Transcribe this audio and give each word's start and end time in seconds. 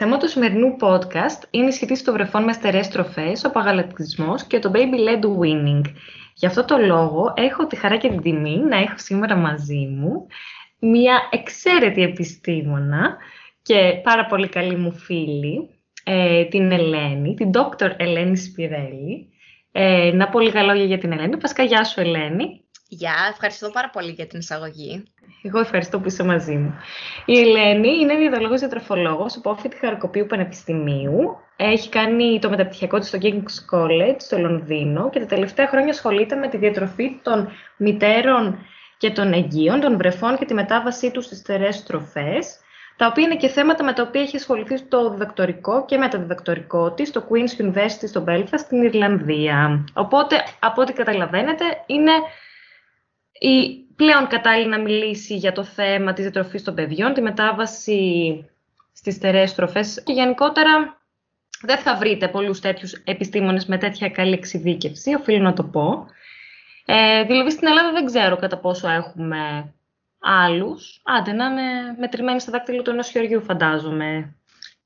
Θέμα 0.00 0.16
του 0.16 0.28
σημερινού 0.28 0.76
podcast 0.80 1.42
είναι 1.50 1.66
η 1.66 1.70
σχετή 1.70 2.02
των 2.02 2.14
βρεφών 2.14 2.44
με 2.44 2.52
στερεές 2.52 2.88
τροφές, 2.88 3.44
ο 3.44 3.50
παγαλακτισμός 3.50 4.44
και 4.44 4.58
το 4.58 4.70
baby-led 4.74 5.24
winning. 5.24 5.82
Γι' 6.34 6.46
αυτό 6.46 6.64
το 6.64 6.76
λόγο 6.76 7.32
έχω 7.36 7.66
τη 7.66 7.76
χαρά 7.76 7.96
και 7.96 8.08
την 8.08 8.22
τιμή 8.22 8.56
να 8.56 8.76
έχω 8.76 8.94
σήμερα 8.96 9.36
μαζί 9.36 9.86
μου 9.90 10.26
μια 10.78 11.28
εξαίρετη 11.30 12.02
επιστήμονα 12.02 13.16
και 13.62 14.00
πάρα 14.02 14.26
πολύ 14.26 14.48
καλή 14.48 14.76
μου 14.76 14.92
φίλη, 14.92 15.70
ε, 16.04 16.44
την 16.44 16.72
Ελένη, 16.72 17.34
την 17.34 17.50
Dr. 17.54 17.90
Ελένη 17.96 18.36
Σπυρέλη. 18.36 19.28
Ε, 19.72 20.10
να 20.14 20.28
πω 20.28 20.40
λίγα 20.40 20.62
λόγια 20.62 20.84
για 20.84 20.98
την 20.98 21.12
Ελένη. 21.12 21.36
Πασκα, 21.36 21.62
γεια 21.62 21.84
σου 21.84 22.00
Ελένη. 22.00 22.64
Γεια, 22.90 23.14
ευχαριστώ 23.30 23.70
πάρα 23.70 23.90
πολύ 23.90 24.10
για 24.10 24.26
την 24.26 24.38
εισαγωγή. 24.38 25.04
Εγώ 25.42 25.58
ευχαριστώ 25.58 26.00
που 26.00 26.08
είσαι 26.08 26.24
μαζί 26.24 26.54
μου. 26.54 26.74
Η 27.24 27.38
Ελένη 27.38 27.88
είναι 27.88 28.14
διατολόγος 28.14 28.60
διατροφολόγος, 28.60 29.34
υπόφοιτη 29.34 29.76
Χαρκοπίου 29.76 30.26
Πανεπιστημίου. 30.26 31.36
Έχει 31.56 31.88
κάνει 31.88 32.38
το 32.38 32.50
μεταπτυχιακό 32.50 32.98
της 32.98 33.08
στο 33.08 33.18
King's 33.22 33.74
College 33.76 34.16
στο 34.16 34.38
Λονδίνο 34.38 35.10
και 35.10 35.18
τα 35.18 35.26
τελευταία 35.26 35.68
χρόνια 35.68 35.90
ασχολείται 35.90 36.34
με 36.34 36.48
τη 36.48 36.56
διατροφή 36.56 37.20
των 37.22 37.48
μητέρων 37.76 38.58
και 38.98 39.10
των 39.10 39.32
εγγύων, 39.32 39.80
των 39.80 39.96
βρεφών 39.96 40.38
και 40.38 40.44
τη 40.44 40.54
μετάβασή 40.54 41.10
τους 41.10 41.24
στις 41.24 41.38
στερεές 41.38 41.82
τροφές, 41.82 42.58
τα 42.96 43.06
οποία 43.06 43.24
είναι 43.24 43.36
και 43.36 43.48
θέματα 43.48 43.84
με 43.84 43.92
τα 43.92 44.02
οποία 44.02 44.20
έχει 44.20 44.36
ασχοληθεί 44.36 44.76
στο 44.76 45.10
διδακτορικό 45.10 45.84
και 45.84 45.96
μεταδιδακτορικό 45.96 46.92
της, 46.92 47.08
στο 47.08 47.24
Queen's 47.28 47.62
University 47.62 48.08
στο 48.08 48.24
Belfast, 48.28 48.58
στην 48.58 48.82
Ιρλανδία. 48.82 49.84
Οπότε, 49.92 50.36
από 50.58 50.82
ό,τι 50.82 50.92
καταλαβαίνετε, 50.92 51.64
είναι 51.86 52.12
η 53.38 53.86
πλέον 53.96 54.26
κατάλληλη 54.26 54.68
να 54.68 54.78
μιλήσει 54.78 55.36
για 55.36 55.52
το 55.52 55.64
θέμα 55.64 56.12
της 56.12 56.22
διατροφής 56.22 56.62
των 56.62 56.74
παιδιών, 56.74 57.12
τη 57.12 57.20
μετάβαση 57.20 58.44
στις 58.92 59.14
στερεές 59.14 59.54
τροφές 59.54 60.02
και 60.04 60.12
γενικότερα 60.12 60.98
δεν 61.62 61.78
θα 61.78 61.96
βρείτε 61.96 62.28
πολλούς 62.28 62.60
τέτοιους 62.60 62.92
επιστήμονες 62.92 63.66
με 63.66 63.78
τέτοια 63.78 64.08
καλή 64.08 64.32
εξειδίκευση, 64.32 65.14
οφείλω 65.14 65.42
να 65.42 65.52
το 65.52 65.64
πω. 65.64 66.06
Ε, 66.84 67.24
δηλαδή 67.24 67.50
στην 67.50 67.66
Ελλάδα 67.66 67.92
δεν 67.92 68.04
ξέρω 68.04 68.36
κατά 68.36 68.58
πόσο 68.58 68.88
έχουμε 68.88 69.72
άλλους. 70.20 71.00
Άντε 71.04 71.32
να 71.32 71.44
είναι 71.44 71.96
μετρημένοι 71.98 72.40
στα 72.40 72.52
δάκτυλα 72.52 72.82
του 72.82 72.90
ενός 72.90 73.10
χωριού 73.12 73.42
φαντάζομαι. 73.42 74.34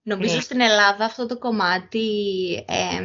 Νομίζω 0.02 0.34
ναι. 0.34 0.40
στην 0.40 0.60
Ελλάδα 0.60 1.04
αυτό 1.04 1.26
το 1.26 1.38
κομμάτι 1.38 2.08
ε, 2.68 3.02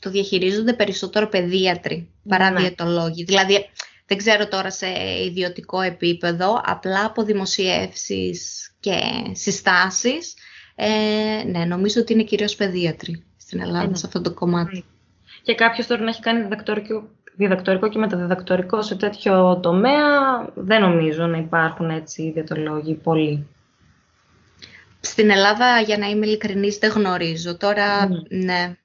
το 0.00 0.10
διαχειρίζονται 0.10 0.72
περισσότερο 0.72 1.28
παιδίατροι 1.28 2.10
παρά 2.28 2.50
ναι. 2.50 2.60
διαιτολόγοι. 2.60 3.24
Δηλαδή 3.24 3.70
δεν 4.06 4.16
ξέρω 4.16 4.48
τώρα 4.48 4.70
σε 4.70 4.86
ιδιωτικό 5.24 5.80
επίπεδο, 5.80 6.60
απλά 6.64 7.04
από 7.04 7.22
δημοσιεύσεις 7.22 8.70
και 8.80 8.98
συστάσεις, 9.32 10.34
ε, 10.74 11.42
ναι, 11.46 11.64
νομίζω 11.64 12.00
ότι 12.00 12.12
είναι 12.12 12.22
κυρίως 12.22 12.54
παιδίατροι 12.54 13.24
στην 13.36 13.60
Ελλάδα 13.60 13.94
σε 13.94 14.06
αυτό 14.06 14.20
το 14.20 14.34
κομμάτι. 14.34 14.84
Και 15.42 15.54
κάποιος 15.54 15.86
τώρα 15.86 16.02
να 16.02 16.08
έχει 16.08 16.20
κάνει 16.20 16.42
διδακτορικό, 16.42 17.08
διδακτορικό 17.36 17.88
και 17.88 17.98
μεταδιδακτορικό 17.98 18.82
σε 18.82 18.96
τέτοιο 18.96 19.60
τομέα, 19.60 20.10
δεν 20.54 20.80
νομίζω 20.80 21.26
να 21.26 21.38
υπάρχουν 21.38 21.90
έτσι 21.90 22.22
ιδιωτολόγοι 22.22 22.94
πολλοί. 22.94 23.46
Στην 25.00 25.30
Ελλάδα, 25.30 25.80
για 25.80 25.98
να 25.98 26.06
είμαι 26.06 26.26
ειλικρινής, 26.26 26.78
δεν 26.78 26.90
γνωρίζω. 26.90 27.56
Τώρα, 27.56 28.08
ναι. 28.28 28.76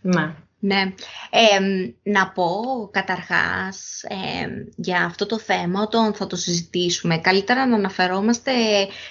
ναι. 0.00 0.34
Ναι. 0.64 0.74
Ναι. 0.74 0.92
να 2.02 2.28
πω 2.28 2.50
καταρχάς 2.92 4.02
για 4.76 5.04
αυτό 5.04 5.26
το 5.26 5.38
θέμα 5.38 5.82
όταν 5.82 6.14
θα 6.14 6.26
το 6.26 6.36
συζητήσουμε. 6.36 7.18
Καλύτερα 7.18 7.66
να 7.66 7.76
αναφερόμαστε 7.76 8.52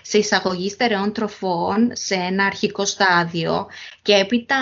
σε 0.01 0.17
εισαγωγή 0.17 0.69
στερεών 0.69 1.13
τροφών 1.13 1.89
σε 1.93 2.15
ένα 2.15 2.45
αρχικό 2.45 2.85
στάδιο 2.85 3.67
και 4.01 4.13
έπειτα 4.13 4.55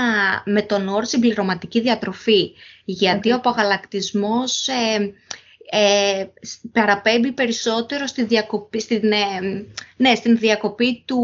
με 0.45 0.61
τον 0.61 0.87
όρο 0.87 1.05
συμπληρωματική 1.05 1.81
διατροφή. 1.81 2.51
Γιατί 2.85 3.31
ο 3.31 3.35
απογαλακτισμός 3.35 4.67
ε, 4.67 5.13
παραπέμπει 6.71 7.31
περισσότερο 7.31 8.07
στη 8.07 8.23
διακοπή, 8.23 8.79
στην, 8.79 9.11
ε, 9.11 9.17
ναι, 9.97 10.15
στην 10.15 10.37
διακοπή 10.37 11.03
του 11.05 11.21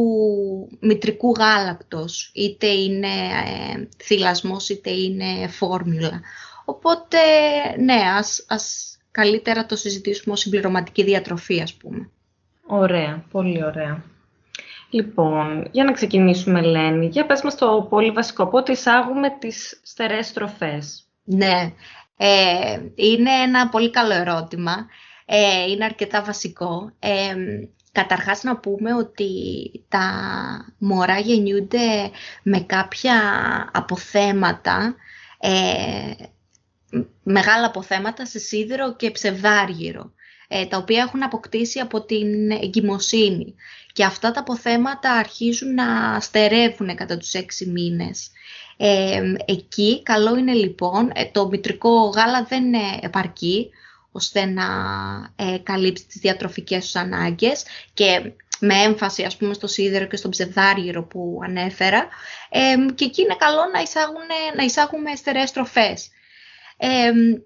μητρικού 0.80 1.34
γάλακτος, 1.40 2.32
είτε 2.34 2.68
είναι 2.68 3.08
ε, 3.08 3.88
θυλασμός 4.04 4.70
είτε 4.70 4.90
είναι 4.90 5.48
φόρμουλα. 5.48 6.22
Οπότε, 6.66 7.18
ναι, 7.80 8.02
ας, 8.18 8.46
ας 8.48 8.98
καλύτερα 9.12 9.66
το 9.66 9.76
συζητήσουμε 9.76 10.34
ως 10.34 10.40
συμπληρωματική 10.40 11.04
διατροφή, 11.04 11.62
ας 11.62 11.74
πούμε. 11.74 12.10
Ωραία, 12.68 13.26
πολύ 13.32 13.64
ωραία. 13.64 14.04
Λοιπόν, 14.90 15.68
για 15.72 15.84
να 15.84 15.92
ξεκινήσουμε, 15.92 16.62
Λένη, 16.62 17.08
για 17.08 17.26
πες 17.26 17.42
μας 17.42 17.56
το 17.56 17.88
πολύ 17.90 18.12
βασικό, 18.12 18.48
πότε 18.48 18.72
εισάγουμε 18.72 19.30
τις 19.40 19.80
στερεές 19.84 20.34
τροφές. 20.34 21.08
Ναι, 21.24 21.74
ε, 22.18 22.80
είναι 22.96 23.32
ένα 23.32 23.70
πολύ 23.70 23.90
καλό 23.90 24.14
ερώτημα. 24.14 24.88
Ε, 25.26 25.70
είναι 25.70 25.86
αρκετά 25.86 26.24
βασικό. 26.24 26.92
Ε, 27.00 27.36
καταρχάς 27.92 28.44
να 28.44 28.58
πούμε 28.58 28.94
ότι 28.94 29.30
τα 29.90 30.12
μωρά 30.78 31.20
γεννιούνται 31.20 32.12
με 32.44 32.60
κάποια 32.60 33.20
αποθέματα, 33.74 34.96
ε, 35.40 36.14
μεγάλα 37.24 37.66
αποθέματα 37.66 38.26
σε 38.26 38.40
σίδερο 38.40 38.96
και 38.96 39.12
ψευδάργυρο, 39.12 40.12
ε, 40.48 40.66
τα 40.66 40.78
οποία 40.78 41.02
έχουν 41.02 41.24
αποκτήσει 41.24 41.80
από 41.80 42.06
την 42.06 42.52
εγκυμοσύνη. 42.52 43.56
Και 43.94 44.04
αυτά 44.04 44.32
τα 44.32 44.40
αποθέματα 44.40 45.12
αρχίζουν 45.12 45.74
να 45.74 46.20
στερεύουν 46.20 46.96
κατά 46.96 47.18
τους 47.18 47.34
έξι 47.34 47.66
μήνες 47.70 48.32
εκεί 49.46 50.04
καλό 50.04 50.38
είναι 50.38 50.54
λοιπόν, 50.54 51.12
ε, 51.16 51.26
το 51.26 51.48
μητρικό 51.48 52.10
γάλα 52.10 52.44
δεν 52.44 52.66
είναι 52.66 53.00
επαρκή 53.02 53.70
ώστε 54.12 54.46
να 54.46 54.66
ε, 55.36 55.58
καλύψει 55.64 56.06
τις 56.06 56.22
διατροφικές 56.22 56.84
τους 56.84 56.96
ανάγκες 56.96 57.66
και 57.94 58.32
με 58.60 58.76
έμφαση 58.76 59.24
ας 59.24 59.38
πούμε 59.38 59.54
στο 59.54 59.68
σίδερο 59.68 60.06
και 60.06 60.16
στο 60.16 60.30
ψευδάργυρο 60.30 61.04
που 61.04 61.40
ανέφερα 61.44 62.08
και 62.96 63.06
εκεί 63.06 63.22
είναι 63.22 63.36
καλό 63.38 63.62
να, 63.74 63.82
εισάγουν, 63.82 64.28
να 64.56 64.64
εισάγουμε 64.64 65.16
στερεές 65.16 65.52
τροφές. 65.52 66.10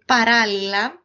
παράλληλα, 0.06 1.02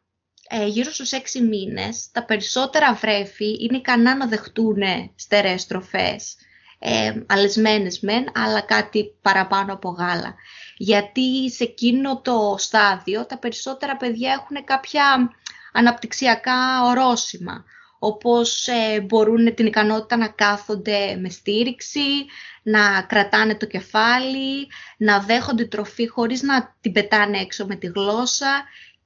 ε, 0.49 0.65
γύρω 0.65 0.91
στους 0.91 1.11
έξι 1.11 1.41
μήνες, 1.41 2.09
τα 2.11 2.25
περισσότερα 2.25 2.93
βρέφη 2.93 3.63
είναι 3.63 3.77
ικανά 3.77 4.15
να 4.15 4.27
δεχτούν 4.27 4.77
στερεές 5.15 5.67
τροφές 5.67 6.35
ε, 6.79 7.13
αλεσμένες 7.27 7.99
μεν, 7.99 8.25
αλλά 8.33 8.61
κάτι 8.61 9.15
παραπάνω 9.21 9.73
από 9.73 9.89
γάλα. 9.89 10.35
Γιατί 10.77 11.51
σε 11.51 11.63
εκείνο 11.63 12.21
το 12.21 12.55
στάδιο 12.57 13.25
τα 13.25 13.37
περισσότερα 13.37 13.97
παιδιά 13.97 14.31
έχουν 14.31 14.63
κάποια 14.63 15.29
αναπτυξιακά 15.71 16.83
ορόσημα, 16.83 17.63
όπως 17.99 18.67
ε, 18.67 19.01
μπορούν 19.01 19.53
την 19.53 19.65
ικανότητα 19.65 20.17
να 20.17 20.27
κάθονται 20.27 21.15
με 21.15 21.29
στήριξη, 21.29 22.25
να 22.63 23.01
κρατάνε 23.01 23.55
το 23.55 23.65
κεφάλι, 23.65 24.67
να 24.97 25.19
δέχονται 25.19 25.65
τροφή 25.65 26.07
χωρίς 26.07 26.41
να 26.41 26.75
την 26.81 26.91
πετάνε 26.91 27.37
έξω 27.37 27.65
με 27.65 27.75
τη 27.75 27.87
γλώσσα 27.87 28.63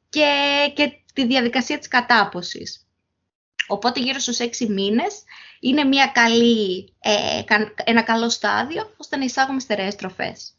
και, 0.09 0.31
και 0.75 0.91
τη 1.13 1.25
διαδικασία 1.25 1.77
της 1.77 1.87
κατάποσης. 1.87 2.85
Οπότε 3.71 3.99
γύρω 3.99 4.19
στους 4.19 4.39
έξι 4.39 4.67
μήνες 4.69 5.23
είναι 5.59 5.83
μια 5.83 6.11
καλή, 6.13 6.93
ε, 6.99 7.41
ένα 7.83 8.01
καλό 8.01 8.29
στάδιο 8.29 8.93
ώστε 8.97 9.17
να 9.17 9.23
εισάγουμε 9.23 9.59
στερεές 9.59 9.95
τροφές. 9.95 10.53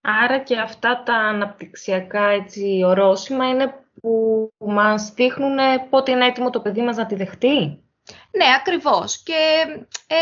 Άρα 0.00 0.38
και 0.38 0.58
αυτά 0.58 1.02
τα 1.04 1.14
αναπτυξιακά 1.14 2.28
έτσι, 2.28 2.82
ορόσημα 2.84 3.48
είναι 3.48 3.74
που 4.00 4.52
μας 4.58 5.12
δείχνουν 5.14 5.58
πότε 5.90 6.10
είναι 6.10 6.26
έτοιμο 6.26 6.50
το 6.50 6.60
παιδί 6.60 6.82
μας 6.82 6.96
να 6.96 7.06
τη 7.06 7.14
δεχτεί; 7.14 7.58
Ναι, 8.30 8.44
ακριβώς. 8.60 9.22
Και 9.22 9.64
ε, 10.06 10.14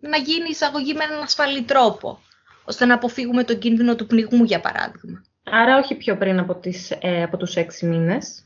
να 0.00 0.16
γίνει 0.16 0.48
εισαγωγή 0.48 0.94
με 0.94 1.04
έναν 1.04 1.22
ασφαλή 1.22 1.62
τρόπο, 1.62 2.18
ώστε 2.64 2.84
να 2.84 2.94
αποφύγουμε 2.94 3.44
τον 3.44 3.58
κίνδυνο 3.58 3.94
του 3.94 4.06
πνιγμού, 4.06 4.44
για 4.44 4.60
παράδειγμα. 4.60 5.24
Άρα 5.44 5.76
όχι 5.76 5.94
πιο 5.94 6.16
πριν 6.16 6.38
από, 6.38 6.54
τις, 6.54 6.90
ε, 7.00 7.22
από 7.22 7.36
τους 7.36 7.56
έξι 7.56 7.86
μήνες; 7.86 8.44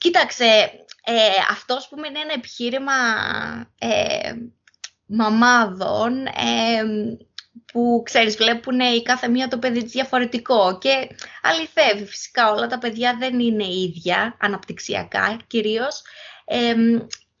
Κοίταξε, 0.00 0.44
ε, 1.04 1.14
αυτό 1.50 1.78
πούμε 1.90 2.08
είναι 2.08 2.18
ένα 2.18 2.32
επιχείρημα 2.32 2.92
ε, 3.78 4.32
μαμάδων 5.06 6.26
ε, 6.26 6.82
που 7.72 8.02
ξέρεις 8.04 8.36
βλέπουν 8.36 8.80
η 8.80 9.02
κάθε 9.02 9.28
μία 9.28 9.48
το 9.48 9.58
παιδί 9.58 9.82
της 9.82 9.92
διαφορετικό 9.92 10.78
και 10.78 11.08
αληθεύει 11.42 12.04
φυσικά 12.04 12.50
όλα 12.50 12.66
τα 12.66 12.78
παιδιά 12.78 13.16
δεν 13.18 13.40
είναι 13.40 13.66
ίδια 13.66 14.36
αναπτυξιακά 14.40 15.38
κυρίως 15.46 16.02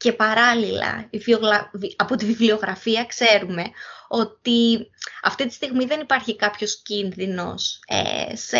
και 0.00 0.12
παράλληλα 0.12 1.10
από 1.96 2.16
τη 2.16 2.24
βιβλιογραφία 2.24 3.04
ξέρουμε 3.04 3.62
ότι 4.08 4.90
αυτή 5.22 5.46
τη 5.46 5.54
στιγμή 5.54 5.84
δεν 5.84 6.00
υπάρχει 6.00 6.36
κάποιος 6.36 6.82
κίνδυνος 6.82 7.80
ε, 7.86 8.36
σε, 8.36 8.58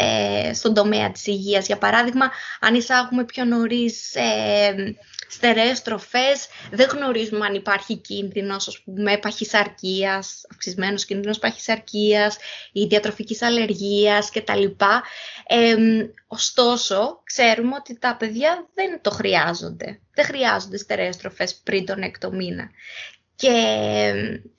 στον 0.55 0.75
τομέα 0.75 1.11
της 1.13 1.27
υγείας. 1.27 1.67
Για 1.67 1.79
παράδειγμα, 1.79 2.31
αν 2.61 2.75
εισάγουμε 2.75 3.25
πιο 3.25 3.45
νωρίς 3.45 4.15
ε, 4.15 4.75
στερεές 5.31 5.83
τροφές, 5.83 6.49
δεν 6.71 6.89
γνωρίζουμε 6.89 7.47
αν 7.47 7.55
υπάρχει 7.55 7.97
κίνδυνος, 7.97 8.69
ας 8.69 8.81
πούμε, 8.83 9.19
παχυσαρκίας, 9.19 10.47
αυξημένος 10.51 11.05
κίνδυνος 11.05 11.39
παχυσαρκίας 11.39 12.37
ή 12.73 12.85
διατροφικής 12.85 13.43
αλλεργίας 13.43 14.31
κτλ. 14.31 14.65
Ε, 15.47 15.77
ωστόσο, 16.27 17.21
ξέρουμε 17.25 17.75
ότι 17.75 17.99
τα 17.99 18.17
παιδιά 18.17 18.69
δεν 18.75 19.01
το 19.03 19.11
χρειάζονται. 19.11 20.01
Δεν 20.15 20.25
χρειάζονται 20.25 20.77
στερεές 20.77 21.17
τροφές 21.17 21.55
πριν 21.55 21.87
τον 21.87 22.03
έκτο 22.03 22.31
μήνα. 22.33 22.71
Και 23.37 23.53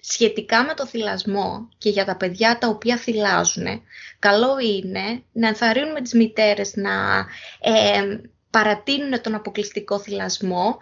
σχετικά 0.02 0.64
με 0.64 0.74
το 0.74 0.86
θυλασμό 0.86 1.70
και 1.78 1.90
για 1.90 2.06
τα 2.06 2.18
παιδιά 2.18 2.58
τα 2.58 2.68
οποία 2.68 2.98
θυλάζουν, 2.98 3.82
καλό 4.20 4.60
είναι 4.60 5.24
να 5.32 5.48
ενθαρρύνουμε 5.48 6.02
τις 6.02 6.14
μητέρες 6.14 6.76
να 6.76 7.26
ε, 7.60 8.20
παρατείνουν 8.52 9.22
τον 9.22 9.36
αποκλειστικό 9.36 10.00
θυλασμό 10.00 10.78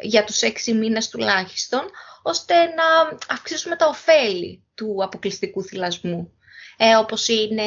για 0.00 0.24
τους 0.24 0.42
έξι 0.42 0.72
μήνες 0.74 1.08
τουλάχιστον, 1.08 1.80
ώστε 2.22 2.54
να 2.54 3.18
αυξήσουμε 3.28 3.76
τα 3.76 3.86
ωφέλη 3.86 4.62
του 4.74 4.96
αποκλειστικού 5.02 5.62
θυλασμού. 5.62 6.32
Ε, 6.76 6.96
όπως 6.96 7.28
είναι 7.28 7.62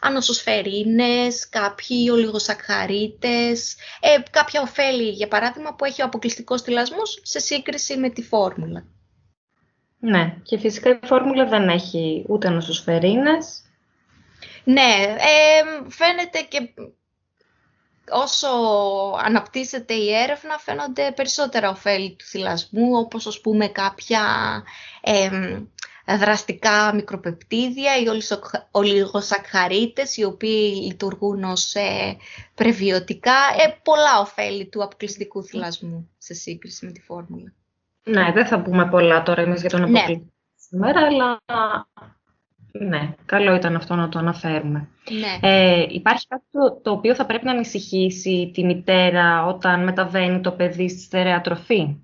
ανοσοσφαιρίνες, 0.00 1.48
κάποιοι 1.48 2.08
ολιγοσακχαρίτες, 2.12 3.76
ε, 4.00 4.16
κάποια 4.30 4.60
ωφέλη, 4.60 5.10
για 5.10 5.28
παράδειγμα, 5.28 5.74
που 5.74 5.84
έχει 5.84 6.02
ο 6.02 6.04
αποκλειστικός 6.04 6.62
θυλασμός 6.62 7.20
σε 7.22 7.38
σύγκριση 7.38 7.96
με 7.96 8.10
τη 8.10 8.22
φόρμουλα. 8.22 8.84
Ναι, 10.00 10.36
και 10.42 10.58
φυσικά 10.58 10.90
η 10.90 11.06
φόρμουλα 11.06 11.46
δεν 11.46 11.68
έχει 11.68 12.24
ούτε 12.28 12.48
ανοσοσφαιρίνες. 12.48 13.62
Ναι, 14.64 15.16
ε, 15.18 15.88
φαίνεται 15.88 16.40
και 16.48 16.74
όσο 18.10 18.48
αναπτύσσεται 19.24 19.94
η 19.94 20.14
έρευνα 20.14 20.58
φαίνονται 20.58 21.12
περισσότερα 21.16 21.70
ωφέλη 21.70 22.16
του 22.18 22.24
θυλασμού, 22.24 22.96
όπως 22.96 23.26
ας 23.26 23.40
πούμε 23.40 23.68
κάποια 23.68 24.22
δραστικά 26.16 26.94
μικροπεπτίδια, 26.94 27.92
οι 27.98 28.04
ολιγοσακχαρίτες, 28.70 30.16
οι 30.16 30.24
οποίοι 30.24 30.80
λειτουργούν 30.86 31.44
ως 31.44 31.74
ε, 31.74 32.16
πρεβιωτικά, 32.54 33.32
ε, 33.32 33.78
πολλά 33.82 34.20
ωφέλη 34.20 34.68
του 34.68 34.82
αποκλειστικού 34.82 35.44
θυλασμού 35.44 36.10
σε 36.18 36.34
σύγκριση 36.34 36.86
με 36.86 36.92
τη 36.92 37.00
φόρμουλα. 37.00 37.52
Ναι, 38.02 38.32
δεν 38.32 38.46
θα 38.46 38.62
πούμε 38.62 38.88
πολλά 38.88 39.22
τώρα 39.22 39.42
εμείς 39.42 39.60
για 39.60 39.70
τον 39.70 39.80
ναι. 39.80 39.98
αποκλειστικό 39.98 40.32
σήμερα, 40.54 41.00
αλλά 41.06 41.40
ναι, 42.78 43.14
καλό 43.26 43.54
ήταν 43.54 43.76
αυτό 43.76 43.94
να 43.94 44.08
το 44.08 44.18
αναφέρουμε. 44.18 44.88
Ναι. 45.10 45.48
Ε, 45.48 45.86
υπάρχει 45.88 46.26
κάτι 46.26 46.44
το, 46.82 46.90
οποίο 46.90 47.14
θα 47.14 47.26
πρέπει 47.26 47.44
να 47.44 47.50
ανησυχήσει 47.50 48.50
τη 48.54 48.64
μητέρα 48.64 49.46
όταν 49.46 49.82
μεταβαίνει 49.82 50.40
το 50.40 50.52
παιδί 50.52 50.88
στη 50.88 51.00
στερεά 51.00 51.40
τροφή 51.40 51.96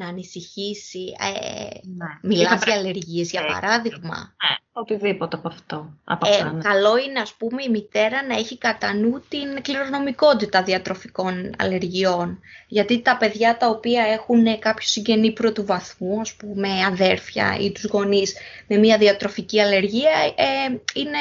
να 0.00 0.08
ανησυχήσει. 0.08 1.14
Ε, 1.18 1.78
ναι. 1.82 2.06
Μιλάς 2.22 2.64
για 2.64 2.74
αλλεργίες, 2.74 3.30
για 3.30 3.44
παράδειγμα. 3.46 4.16
Ναι, 4.16 4.56
οτιδήποτε 4.72 5.36
από 5.36 5.48
αυτό. 5.48 5.98
Από 6.04 6.28
ε, 6.28 6.42
ναι. 6.42 6.62
καλό 6.62 6.96
είναι, 6.98 7.20
ας 7.20 7.32
πούμε, 7.32 7.62
η 7.62 7.68
μητέρα 7.68 8.26
να 8.26 8.36
έχει 8.36 8.58
κατά 8.58 8.94
νου 8.94 9.22
την 9.28 9.62
κληρονομικότητα 9.62 10.62
διατροφικών 10.62 11.54
αλλεργιών. 11.58 12.40
Γιατί 12.68 13.02
τα 13.02 13.16
παιδιά 13.16 13.56
τα 13.56 13.68
οποία 13.68 14.02
έχουν 14.02 14.58
κάποιο 14.58 14.86
συγγενή 14.86 15.32
πρώτου 15.32 15.66
βαθμού, 15.66 16.20
ας 16.20 16.34
πούμε, 16.34 16.68
αδέρφια 16.86 17.56
ή 17.60 17.72
τους 17.72 17.84
γονείς 17.84 18.36
με 18.66 18.76
μια 18.76 18.98
διατροφική 18.98 19.60
αλλεργία, 19.60 20.10
ε, 20.36 20.80
είναι 20.94 21.18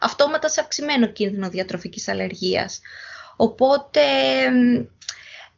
αυτόματα 0.00 0.48
σε 0.48 0.60
αυξημένο 0.60 1.06
κίνδυνο 1.06 1.48
διατροφικής 1.48 2.08
αλλεργίας. 2.08 2.80
Οπότε 3.36 4.00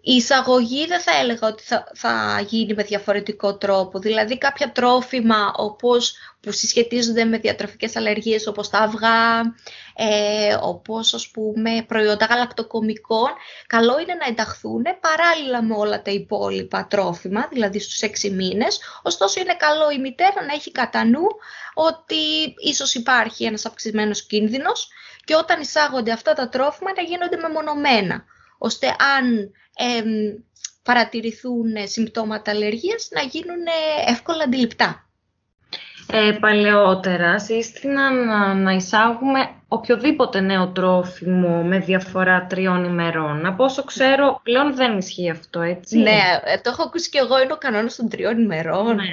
η 0.07 0.15
εισαγωγή 0.15 0.87
δεν 0.87 1.01
θα 1.01 1.17
έλεγα 1.17 1.49
ότι 1.49 1.63
θα, 1.63 1.87
θα 1.95 2.45
γίνει 2.49 2.75
με 2.75 2.83
διαφορετικό 2.83 3.57
τρόπο. 3.57 3.99
Δηλαδή 3.99 4.39
κάποια 4.39 4.73
τρόφιμα 4.73 5.53
όπως, 5.57 6.17
που 6.41 6.53
συσχετίζονται 6.53 7.25
με 7.25 7.39
διατροφικές 7.39 7.97
αλλεργίες 7.97 8.47
όπως 8.47 8.71
τα 8.71 8.79
αυγά, 8.79 9.41
ε, 9.97 10.57
όπως 10.61 11.15
ας 11.15 11.31
πούμε 11.31 11.85
προϊόντα 11.89 12.25
γαλακτοκομικών, 12.25 13.29
καλό 13.67 14.01
είναι 14.01 14.15
να 14.15 14.27
ενταχθούν 14.27 14.83
παράλληλα 15.01 15.63
με 15.63 15.75
όλα 15.75 16.03
τα 16.03 16.11
υπόλοιπα 16.11 16.87
τρόφιμα, 16.87 17.49
δηλαδή 17.51 17.81
στους 17.81 18.01
έξι 18.01 18.31
μήνες. 18.31 18.81
Ωστόσο 19.03 19.41
είναι 19.41 19.57
καλό 19.57 19.91
η 19.91 19.99
μητέρα 19.99 20.45
να 20.47 20.53
έχει 20.53 20.71
κατά 20.71 21.05
νου 21.05 21.27
ότι 21.75 22.55
ίσως 22.57 22.95
υπάρχει 22.95 23.45
ένας 23.45 23.67
αυξημένος 23.67 24.23
κίνδυνος 24.23 24.89
και 25.25 25.35
όταν 25.35 25.61
εισάγονται 25.61 26.13
αυτά 26.13 26.33
τα 26.33 26.49
τρόφιμα 26.49 26.93
να 26.97 27.03
γίνονται 27.03 27.37
μεμονωμένα 27.37 28.25
ώστε 28.65 28.87
αν 28.87 29.51
παρατηρηθούν 30.83 31.73
συμπτώματα 31.85 32.51
αλλεργίας 32.51 33.09
να 33.11 33.23
γίνουν 33.23 33.65
εύκολα 34.07 34.45
αντιληπτά. 34.45 35.09
Ε, 36.13 36.37
παλαιότερα 36.41 37.39
σύστηναν 37.39 38.25
να, 38.25 38.55
να 38.55 38.73
εισάγουμε 38.73 39.49
οποιοδήποτε 39.69 40.41
νέο 40.41 40.69
τρόφιμο 40.69 41.63
με 41.63 41.79
διαφορά 41.79 42.47
τριών 42.47 42.85
ημερών. 42.85 43.47
Από 43.47 43.65
όσο 43.65 43.83
ξέρω, 43.85 44.41
πλέον 44.43 44.75
δεν 44.75 44.99
ισχύει 44.99 45.31
αυτό, 45.31 45.61
έτσι. 45.61 45.99
Ναι, 45.99 46.21
ε, 46.45 46.59
το 46.59 46.71
έχω 46.71 46.83
ακούσει 46.83 47.11
και 47.11 47.19
εγώ, 47.19 47.43
είναι 47.43 47.53
ο 47.53 47.57
κανόνας 47.57 47.97
των 47.97 48.09
τριών 48.09 48.39
ημερών. 48.43 48.95
Ναι, 48.95 49.05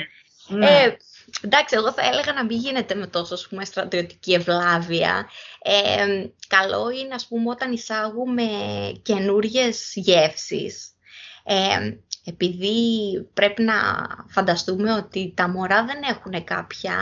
ναι. 0.47 0.65
Ε, 0.65 0.97
εντάξει, 1.41 1.75
εγώ 1.77 1.91
θα 1.91 2.05
έλεγα 2.05 2.33
να 2.33 2.45
μην 2.45 2.57
γίνεται 2.57 2.95
με 2.95 3.07
τόσο 3.07 3.33
ας 3.33 3.47
πούμε, 3.47 3.65
στρατιωτική 3.65 4.33
ευλάβεια. 4.33 5.29
Ε, 5.61 6.25
καλό 6.47 6.89
είναι, 6.89 7.13
ας 7.13 7.27
πούμε, 7.27 7.49
όταν 7.49 7.71
εισάγουμε 7.71 8.43
καινούριες 9.01 9.91
γεύσεις, 9.95 10.91
ε, 11.43 11.97
επειδή 12.25 12.77
πρέπει 13.33 13.61
να 13.61 13.73
φανταστούμε 14.27 14.93
ότι 14.93 15.33
τα 15.35 15.49
μωρά 15.49 15.85
δεν 15.85 16.01
έχουν 16.09 16.43
κάποια 16.43 16.95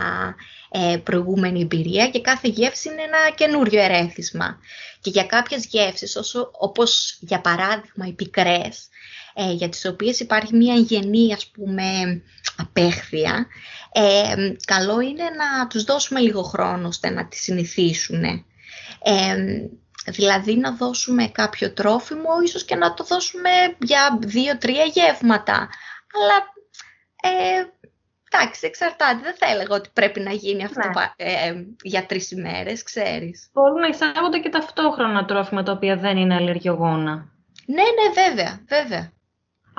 ε, 0.72 0.98
προηγούμενη 0.98 1.62
εμπειρία 1.62 2.10
και 2.10 2.22
κάθε 2.22 2.48
γεύση 2.48 2.90
είναι 2.90 3.02
ένα 3.02 3.36
καινούριο 3.36 3.82
ερέθισμα. 3.82 4.60
Και 5.02 5.10
για 5.10 5.24
κάποιες 5.24 5.66
γεύσεις, 5.66 6.16
όσο, 6.16 6.52
όπως 6.54 7.18
για 7.20 7.42
παράδειγμα 7.42 8.08
οι 8.08 8.14
πικρές, 8.14 8.88
ε, 9.34 9.52
για 9.52 9.70
τις 9.70 9.86
οποίες 9.86 10.20
υπάρχει 10.20 10.56
μια 10.56 10.76
γενή 10.76 11.34
ας 11.34 11.48
πούμε 11.48 12.22
απέχθεια, 12.58 13.48
ε, 13.92 14.54
καλό 14.66 15.00
είναι 15.00 15.24
να 15.24 15.68
τους 15.68 15.84
δώσουμε 15.84 16.20
λίγο 16.20 16.42
χρόνο 16.42 16.88
ώστε 16.88 17.10
να 17.10 17.28
τις 17.28 17.42
συνηθίσουν. 17.42 18.24
Ε, 18.24 19.36
δηλαδή 20.06 20.56
να 20.56 20.72
δώσουμε 20.72 21.28
κάποιο 21.28 21.74
τρόφιμο, 21.74 22.42
ίσως 22.44 22.66
και 22.66 22.76
να 22.76 22.94
το 22.94 23.04
δώσουμε 23.04 23.50
για 23.80 24.20
δύο-τρία 24.22 24.84
γεύματα. 24.84 25.70
Αλλά 26.14 26.54
ε, 27.22 27.64
εντάξει, 28.32 28.66
εξαρτάται. 28.66 29.20
Δεν 29.24 29.36
θα 29.38 29.50
έλεγα 29.50 29.76
ότι 29.76 29.90
πρέπει 29.94 30.20
να 30.20 30.32
γίνει 30.32 30.64
αυτό 30.64 30.88
ναι. 30.88 31.12
ε, 31.16 31.66
για 31.82 32.06
τρεις 32.06 32.32
ημέρες, 32.32 32.84
ξέρεις. 32.84 33.50
Μπορούν 33.54 33.80
να 33.80 33.88
εισάγονται 33.88 34.40
και 34.40 34.50
ταυτόχρονα 34.50 35.26
τρόφιμα 35.26 35.64
τα 35.64 35.72
οποία 35.72 35.96
δεν 35.96 36.18
είναι 36.18 36.36
αλλεργιογόνα. 36.36 37.32
Ναι, 37.66 37.82
ναι, 37.82 38.24
βέβαια, 38.24 38.62
βέβαια. 38.68 39.12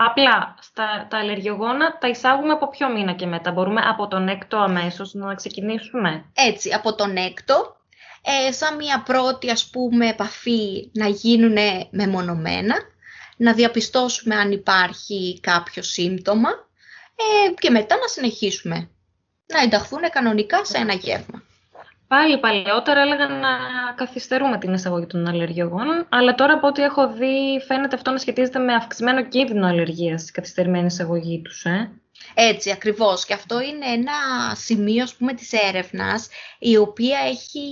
Απλά 0.06 0.54
στα, 0.60 1.06
τα 1.10 1.18
αλλεργιογόνα 1.18 1.98
τα 1.98 2.08
εισάγουμε 2.08 2.52
από 2.52 2.68
ποιο 2.68 2.88
μήνα 2.88 3.12
και 3.12 3.26
μετά; 3.26 3.52
Μπορούμε 3.52 3.80
από 3.84 4.08
τον 4.08 4.28
έκτο 4.28 4.56
αμέσως 4.56 5.14
να 5.14 5.34
ξεκινήσουμε; 5.34 6.24
Έτσι, 6.34 6.72
από 6.72 6.94
τον 6.94 7.16
έκτο 7.16 7.76
ε, 8.22 8.52
σαν 8.52 8.76
μια 8.76 9.02
πρώτη 9.02 9.50
ας 9.50 9.70
πούμε 9.70 10.08
επαφή 10.08 10.90
να 10.92 11.06
γίνουν 11.06 11.56
μεμονωμένα, 11.90 12.76
να 13.36 13.52
διαπιστώσουμε 13.52 14.34
αν 14.34 14.52
υπάρχει 14.52 15.40
κάποιο 15.42 15.82
σύμπτωμα 15.82 16.48
ε, 17.14 17.52
και 17.54 17.70
μετά 17.70 17.96
να 17.96 18.06
συνεχίσουμε 18.06 18.90
να 19.46 19.60
ενταχθούν 19.60 20.00
κανονικά 20.10 20.64
σε 20.64 20.78
ένα 20.78 20.92
γεύμα. 20.92 21.42
Πάλι 22.10 22.38
παλαιότερα 22.38 23.00
έλεγαν 23.00 23.40
να 23.40 23.48
καθυστερούμε 23.94 24.58
την 24.58 24.72
εισαγωγή 24.72 25.06
των 25.06 25.26
αλλεργιογόνων, 25.26 26.06
αλλά 26.08 26.34
τώρα 26.34 26.52
από 26.52 26.66
ό,τι 26.66 26.82
έχω 26.82 27.12
δει 27.12 27.60
φαίνεται 27.66 27.96
αυτό 27.96 28.10
να 28.10 28.18
σχετίζεται 28.18 28.58
με 28.58 28.74
αυξημένο 28.74 29.24
κίνδυνο 29.28 29.66
αλλεργίας 29.66 30.28
η 30.28 30.32
καθυστερημένη 30.32 30.86
εισαγωγή 30.86 31.42
τους. 31.42 31.64
Ε; 31.64 31.90
Έτσι, 32.34 32.70
ακριβώς. 32.70 33.24
Και 33.24 33.34
αυτό 33.34 33.60
είναι 33.60 33.86
ένα 33.86 34.12
σημείο, 34.54 35.02
ας 35.02 35.14
πούμε, 35.14 35.34
της 35.34 35.52
έρευνας, 35.52 36.28
η 36.58 36.76
οποία 36.76 37.18
έχει, 37.26 37.66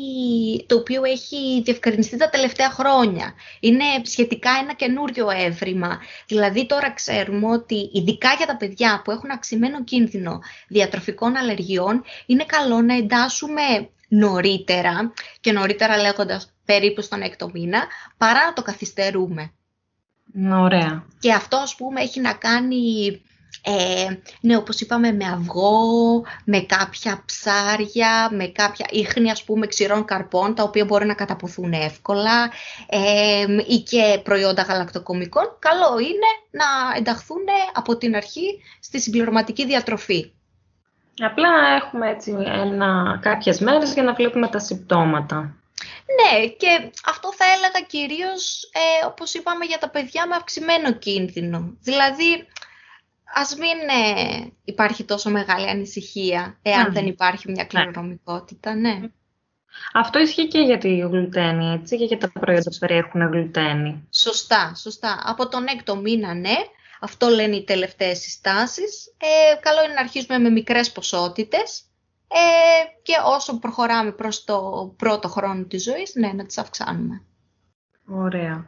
το 0.68 0.76
οποίο 0.76 1.04
έχει 1.04 1.62
διευκρινιστεί 1.64 2.16
τα 2.16 2.28
τελευταία 2.28 2.70
χρόνια. 2.70 3.34
Είναι 3.60 3.84
σχετικά 4.02 4.50
ένα 4.62 4.72
καινούριο 4.72 5.30
έβριμα. 5.30 5.98
Δηλαδή, 6.26 6.66
τώρα 6.66 6.92
ξέρουμε 6.92 7.50
ότι, 7.50 7.90
ειδικά 7.92 8.32
για 8.36 8.46
τα 8.46 8.56
παιδιά 8.56 9.00
που 9.04 9.10
έχουν 9.10 9.30
αυξημένο 9.30 9.84
κίνδυνο 9.84 10.38
διατροφικών 10.68 11.36
αλλεργιών, 11.36 12.04
είναι 12.26 12.44
καλό 12.44 12.80
να 12.80 12.94
εντάσσουμε 12.94 13.62
νωρίτερα, 14.08 15.12
και 15.40 15.52
νωρίτερα 15.52 15.96
λέγοντας 15.96 16.52
περίπου 16.64 17.02
στον 17.02 17.22
έκτο 17.22 17.50
μήνα, 17.52 17.86
παρά 18.16 18.44
να 18.44 18.52
το 18.52 18.62
καθυστερούμε. 18.62 19.52
Ωραία. 20.52 21.04
Και 21.18 21.32
αυτό, 21.32 21.56
ας 21.56 21.74
πούμε, 21.74 22.00
έχει 22.00 22.20
να 22.20 22.32
κάνει 22.32 23.20
ε, 23.62 24.06
ναι, 24.40 24.56
όπως 24.56 24.80
είπαμε, 24.80 25.12
με 25.12 25.24
αυγό, 25.24 26.22
με 26.44 26.60
κάποια 26.60 27.22
ψάρια, 27.26 28.28
με 28.32 28.46
κάποια 28.46 28.86
ίχνη, 28.90 29.30
ας 29.30 29.44
πούμε, 29.44 29.66
ξηρών 29.66 30.04
καρπών, 30.04 30.54
τα 30.54 30.62
οποία 30.62 30.84
μπορεί 30.84 31.06
να 31.06 31.14
καταποθούν 31.14 31.72
εύκολα 31.72 32.50
ε, 32.86 33.44
ή 33.66 33.78
και 33.78 34.20
προϊόντα 34.24 34.62
γαλακτοκομικών. 34.62 35.56
Καλό 35.58 35.98
είναι 35.98 36.28
να 36.50 36.96
ενταχθούν 36.96 37.44
από 37.74 37.96
την 37.96 38.16
αρχή 38.16 38.60
στη 38.80 39.00
συμπληρωματική 39.00 39.66
διατροφή. 39.66 40.32
Απλά 41.18 41.48
έχουμε 41.82 42.10
έτσι 42.10 42.36
ένα, 42.46 43.18
κάποιες 43.22 43.60
μέρες 43.60 43.92
για 43.92 44.02
να 44.02 44.12
βλέπουμε 44.12 44.48
τα 44.48 44.58
συμπτώματα. 44.58 45.54
Ναι, 46.18 46.46
και 46.46 46.90
αυτό 47.04 47.32
θα 47.34 47.44
έλεγα 47.44 47.86
κυρίως, 47.86 48.70
ε, 48.72 49.06
όπως 49.06 49.34
είπαμε, 49.34 49.64
για 49.64 49.78
τα 49.78 49.90
παιδιά 49.90 50.26
με 50.26 50.34
αυξημένο 50.34 50.92
κίνδυνο. 50.92 51.76
Δηλαδή, 51.80 52.46
ας 53.34 53.56
μην 53.56 53.78
ε, 53.88 54.52
υπάρχει 54.64 55.04
τόσο 55.04 55.30
μεγάλη 55.30 55.68
ανησυχία 55.68 56.58
εάν 56.62 56.92
δεν 56.92 57.06
υπάρχει 57.06 57.50
μια 57.50 57.68
ναι. 57.72 57.82
κληρονομικότητα, 57.82 58.74
ναι. 58.74 59.00
Αυτό 59.92 60.18
ισχύει 60.18 60.48
και 60.48 60.60
για 60.60 60.78
τη 60.78 60.96
γλουτένη, 60.96 61.72
έτσι, 61.72 61.96
και 61.96 62.04
για 62.04 62.18
τα 62.18 62.30
προϊόντα 62.40 62.70
που 62.70 62.76
περιέχουν 62.78 63.20
γλουτένη. 63.20 64.08
Σωστά, 64.10 64.74
σωστά. 64.74 65.22
Από 65.24 65.48
τον 65.48 65.66
έκτο 65.66 65.96
μήνα, 65.96 66.34
ναι. 66.34 66.56
Αυτό 67.00 67.28
λένε 67.28 67.56
οι 67.56 67.64
τελευταίες 67.64 68.18
συστάσεις. 68.18 69.14
Ε, 69.18 69.56
καλό 69.60 69.84
είναι 69.84 69.92
να 69.92 70.00
αρχίσουμε 70.00 70.38
με 70.38 70.50
μικρές 70.50 70.92
ποσότητες 70.92 71.82
ε, 72.28 73.00
και 73.02 73.14
όσο 73.24 73.58
προχωράμε 73.58 74.12
προς 74.12 74.44
το 74.44 74.92
πρώτο 74.96 75.28
χρόνο 75.28 75.64
της 75.64 75.82
ζωής, 75.82 76.14
ναι, 76.14 76.32
να 76.32 76.46
τις 76.46 76.58
αυξάνουμε. 76.58 77.22
Ωραία. 78.06 78.66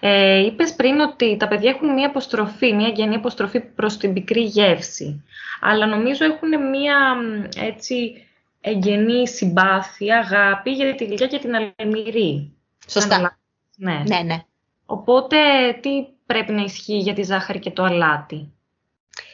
Ε, 0.00 0.38
είπες 0.38 0.74
πριν 0.74 1.00
ότι 1.00 1.36
τα 1.36 1.48
παιδιά 1.48 1.70
έχουν 1.70 1.92
μία 1.92 2.06
αποστροφή, 2.06 2.72
μία 2.72 2.88
γενή 2.88 3.14
αποστροφή 3.14 3.60
προς 3.60 3.96
την 3.96 4.12
πικρή 4.12 4.42
γεύση. 4.42 5.24
Αλλά 5.60 5.86
νομίζω 5.86 6.24
έχουν 6.24 6.70
μία 6.70 7.16
έτσι 7.56 8.26
εγγενή 8.60 9.28
συμπάθεια, 9.28 10.18
αγάπη 10.18 10.70
για 10.70 10.94
τη 10.94 11.04
γλυκιά 11.04 11.26
και 11.26 11.38
την 11.38 11.52
αλμυρή. 11.76 12.52
Σωστά. 12.86 13.38
Ναι. 13.76 14.02
ναι, 14.06 14.22
ναι. 14.22 14.42
Οπότε 14.86 15.38
τι 15.80 15.90
πρέπει 16.32 16.52
να 16.52 16.62
ισχύει 16.62 16.98
για 16.98 17.14
τη 17.14 17.22
ζάχαρη 17.22 17.58
και 17.58 17.70
το 17.70 17.82
αλάτι. 17.82 18.52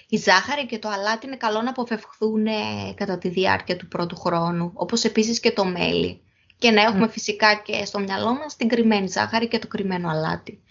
Η 0.09 0.17
ζάχαρη 0.17 0.67
και 0.67 0.79
το 0.79 0.89
αλάτι 0.89 1.27
είναι 1.27 1.37
καλό 1.37 1.63
να 1.63 1.71
αποφευχθούν 1.71 2.47
κατά 2.95 3.19
τη 3.19 3.29
διάρκεια 3.29 3.77
του 3.77 3.89
πρώτου 3.89 4.17
χρόνου, 4.17 4.71
όπως 4.75 5.05
επίσης 5.05 5.41
και 5.41 5.51
το 5.51 5.65
μέλι 5.65 6.21
και 6.59 6.71
να 6.71 6.83
έχουμε 6.83 7.09
φυσικά 7.09 7.55
και 7.55 7.85
στο 7.85 7.99
μυαλό 7.99 8.35
μας 8.35 8.57
την 8.57 8.69
κρυμμένη 8.69 9.09
ζάχαρη 9.09 9.49
και 9.49 9.59
το 9.59 9.67
κρυμμένο 9.67 10.09
αλάτι. 10.09 10.63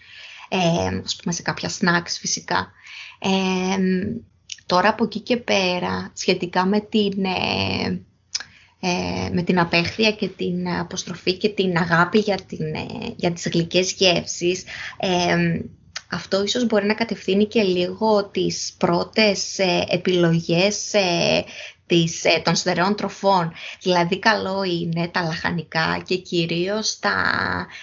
Ε, 0.48 1.00
ας 1.04 1.16
πούμε 1.16 1.34
σε 1.34 1.42
κάποια 1.42 1.70
snacks 1.70 2.16
φυσικά. 2.18 2.72
Ε, 3.18 3.78
τώρα 4.66 4.88
από 4.88 5.04
εκεί 5.04 5.20
και 5.20 5.36
πέρα, 5.36 6.10
σχετικά 6.14 6.66
με 6.66 6.80
την, 6.80 7.24
ε, 7.24 8.00
ε, 8.80 9.28
με 9.32 9.42
την 9.42 9.58
απέχθεια 9.58 10.12
και 10.12 10.28
την 10.28 10.68
αποστροφή 10.68 11.36
και 11.36 11.48
την 11.48 11.76
αγάπη 11.76 12.18
για, 12.18 12.36
την, 12.36 12.74
ε, 12.74 13.14
για 13.16 13.32
τις 13.32 13.48
γλυκές 13.48 13.92
γεύσεις, 13.92 14.64
αυτό 16.10 16.42
ίσως 16.42 16.66
μπορεί 16.66 16.86
να 16.86 16.94
κατευθύνει 16.94 17.46
και 17.46 17.62
λίγο 17.62 18.24
τις 18.24 18.74
πρώτες 18.78 19.58
επιλογές 19.88 20.94
της, 21.86 22.24
ε, 22.24 22.40
των 22.44 22.54
στερεών 22.54 22.96
τροφών. 22.96 23.52
Δηλαδή 23.82 24.18
καλό 24.18 24.62
είναι 24.62 25.08
τα 25.08 25.22
λαχανικά 25.22 26.02
και 26.06 26.16
κυρίως 26.16 26.98
τα, 26.98 27.14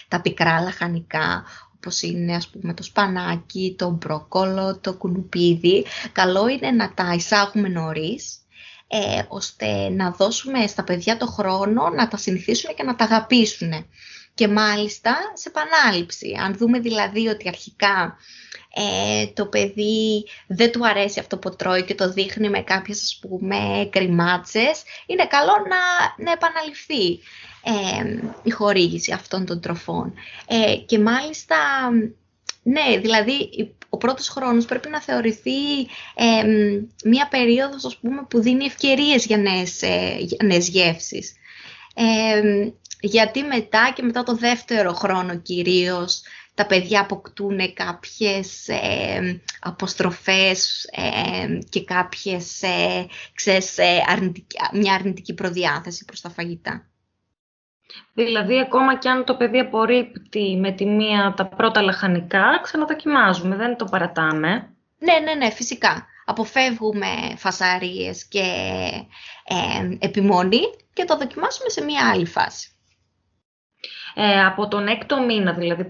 τα 0.08 0.22
πικρά 0.22 0.62
λαχανικά 0.62 1.44
όπως 1.76 2.02
είναι 2.02 2.36
ας 2.36 2.48
πούμε 2.48 2.74
το 2.74 2.84
σπανάκι, 2.84 3.76
το 3.78 3.90
μπρόκολο, 3.90 4.78
το 4.78 4.94
κουνουπίδι. 4.94 5.86
Καλό 6.12 6.48
είναι 6.48 6.72
να 6.72 6.94
τα 6.94 7.14
εισάγουμε 7.14 7.68
νωρίς 7.68 8.38
ε, 8.88 9.24
ώστε 9.28 9.90
να 9.90 10.12
δώσουμε 10.12 10.68
στα 10.68 10.84
παιδιά 10.84 11.18
το 11.18 11.26
χρόνο 11.26 11.90
να 11.90 12.08
τα 12.08 12.18
συνηθίσουν 12.18 12.76
και 12.76 12.84
να 12.84 12.96
τα 12.96 13.04
αγαπήσουν. 13.04 13.72
Και 14.36 14.48
μάλιστα 14.48 15.18
σε 15.34 15.50
επανάληψη. 15.50 16.38
Αν 16.44 16.56
δούμε 16.56 16.80
δηλαδή 16.80 17.28
ότι 17.28 17.48
αρχικά 17.48 18.18
ε, 18.74 19.28
το 19.28 19.46
παιδί 19.46 20.26
δεν 20.48 20.72
του 20.72 20.88
αρέσει 20.88 21.20
αυτό 21.20 21.38
που 21.38 21.56
τρώει 21.56 21.84
και 21.84 21.96
το 21.96 22.12
δείχνει 22.12 22.50
με 22.50 22.62
κάποιες 22.62 23.02
ας 23.02 23.20
πούμε 23.22 23.90
κρυμάτσες, 23.92 24.84
είναι 25.06 25.28
καλό 25.28 25.54
να, 25.70 26.24
να 26.26 26.32
επαναληφθεί 26.32 27.20
ε, 27.64 28.32
η 28.44 28.50
χορήγηση 28.50 29.12
αυτών 29.12 29.46
των 29.46 29.62
τροφών. 29.62 30.14
Ε, 30.48 30.76
και 30.76 31.00
μάλιστα, 31.00 31.56
ναι, 32.64 32.98
δηλαδή 32.98 33.50
ο 33.90 33.98
πρώτος 33.98 34.28
χρόνος 34.28 34.66
πρέπει 34.66 34.90
να 34.90 35.02
θεωρηθεί 35.02 35.82
ε, 36.16 36.44
μία 37.04 37.28
περίοδος 37.28 37.86
ας 37.86 37.98
πούμε, 37.98 38.26
που 38.30 38.42
δίνει 38.42 38.66
ευκαιρίες 38.66 39.26
για 39.26 39.38
νέες, 39.38 39.82
ε, 39.82 40.16
για 40.20 40.38
νέες 40.44 40.68
γεύσεις. 40.68 41.34
Γιατί 43.06 43.44
μετά 43.44 43.92
και 43.96 44.04
μετά 44.04 44.24
το 44.24 44.36
δεύτερο 44.36 44.94
χρόνο 44.94 45.38
κυρίως 45.38 46.22
τα 46.54 46.66
παιδιά 46.66 47.02
αποκτούν 47.02 47.74
κάποιες 47.74 48.68
ε, 48.68 49.42
αποστροφές 49.60 50.90
ε, 50.92 51.60
και 51.70 51.84
κάποιες, 51.84 52.62
ε, 52.62 53.08
ξέρεις, 53.34 53.78
ε, 53.78 54.02
μια 54.74 54.94
αρνητική 54.94 55.34
προδιάθεση 55.34 56.06
προς 56.06 56.22
τα 56.22 56.30
φαγητά. 56.30 56.88
Δηλαδή, 58.14 58.60
ακόμα 58.60 58.98
και 58.98 59.10
αν 59.10 59.26
το 59.26 59.36
παιδί 59.36 59.60
απορρίπτει 59.60 60.58
με 60.60 60.72
τη 60.72 60.86
μία 60.86 61.34
τα 61.38 61.48
πρώτα 61.48 61.82
λαχανικά, 61.82 62.60
ξαναδοκιμάζουμε, 62.64 63.56
δεν 63.56 63.78
το 63.78 63.86
παρατάμε. 63.86 64.50
Ναι, 64.98 65.20
ναι, 65.24 65.34
ναι, 65.34 65.52
φυσικά. 65.52 66.06
Αποφεύγουμε 66.26 67.08
φασαρίες 67.38 68.28
και 68.28 68.46
επιμονή 70.00 70.62
και 70.94 71.06
το 71.06 71.18
δοκιμάσουμε 71.18 71.70
σε 71.70 71.84
μία 71.84 72.10
άλλη 72.10 72.26
φάση. 72.26 72.73
Ε, 74.16 74.46
από 74.46 74.68
τον 74.68 74.88
έκτο 74.88 75.22
μήνα 75.26 75.54
δηλαδή 75.54 75.88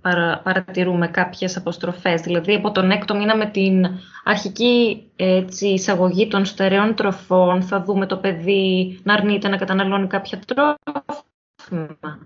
παρα, 0.00 0.40
παρατηρούμε 0.44 1.08
κάποιες 1.08 1.56
αποστροφές. 1.56 2.20
Δηλαδή 2.20 2.54
από 2.54 2.70
τον 2.70 2.90
έκτο 2.90 3.14
μήνα 3.14 3.36
με 3.36 3.46
την 3.46 3.86
αρχική 4.24 5.02
έτσι, 5.16 5.66
εισαγωγή 5.68 6.28
των 6.28 6.44
στερεών 6.44 6.94
τροφών 6.94 7.62
θα 7.62 7.82
δούμε 7.82 8.06
το 8.06 8.16
παιδί 8.16 9.00
να 9.02 9.14
αρνείται 9.14 9.48
να 9.48 9.56
καταναλώνει 9.56 10.06
κάποια 10.06 10.38
τρόφιμα. 10.46 12.18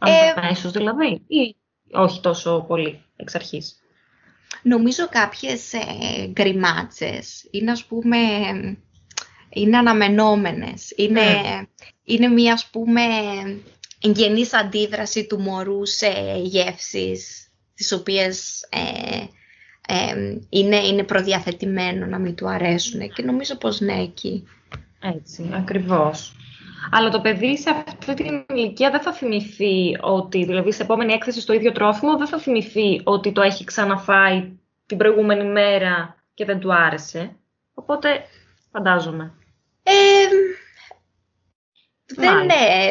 Ε, 0.00 0.68
δηλαδή 0.72 1.22
ή 1.26 1.56
όχι 1.92 2.20
τόσο 2.20 2.64
πολύ 2.68 3.02
εξ 3.16 3.34
αρχής. 3.34 3.82
Νομίζω 4.62 5.08
κάποιες 5.08 5.72
ε, 5.72 6.26
γκριμάτσες 6.26 7.48
είναι 7.50 7.70
ας 7.70 7.84
πούμε 7.84 8.16
είναι 9.48 9.76
αναμενόμενες. 9.76 10.92
Είναι, 10.96 11.20
ναι. 11.20 11.62
είναι 12.04 12.28
μία 12.28 12.52
ας 12.52 12.66
πούμε 12.66 13.02
εγγενής 14.02 14.54
αντίδραση 14.54 15.26
του 15.26 15.40
μωρού 15.40 15.86
σε 15.86 16.08
γεύσεις 16.42 17.48
τις 17.74 17.92
οποίες 17.92 18.66
ε, 18.68 19.24
ε, 19.88 20.38
είναι, 20.48 20.76
είναι 20.76 21.02
προδιαθετημένο 21.02 22.06
να 22.06 22.18
μην 22.18 22.34
του 22.34 22.48
αρέσουν 22.48 23.12
και 23.12 23.22
νομίζω 23.22 23.56
πως 23.56 23.80
ναι 23.80 24.02
εκεί. 24.02 24.48
Έτσι, 25.00 25.50
ακριβώς. 25.52 26.32
Αλλά 26.90 27.10
το 27.10 27.20
παιδί 27.20 27.58
σε 27.58 27.70
αυτή 27.70 28.14
την 28.14 28.44
ηλικία 28.54 28.90
δεν 28.90 29.00
θα 29.00 29.12
θυμηθεί 29.12 29.96
ότι, 30.00 30.44
δηλαδή 30.44 30.72
σε 30.72 30.82
επόμενη 30.82 31.12
έκθεση 31.12 31.40
στο 31.40 31.52
ίδιο 31.52 31.72
τρόφιμο, 31.72 32.16
δεν 32.16 32.26
θα 32.26 32.38
θυμηθεί 32.38 33.00
ότι 33.04 33.32
το 33.32 33.42
έχει 33.42 33.64
ξαναφάει 33.64 34.52
την 34.86 34.96
προηγούμενη 34.96 35.44
μέρα 35.44 36.16
και 36.34 36.44
δεν 36.44 36.60
του 36.60 36.74
άρεσε. 36.74 37.36
Οπότε, 37.74 38.08
φαντάζομαι. 38.72 39.32
Ε, 39.82 39.92
δεν, 42.06 42.44
ναι, 42.44 42.90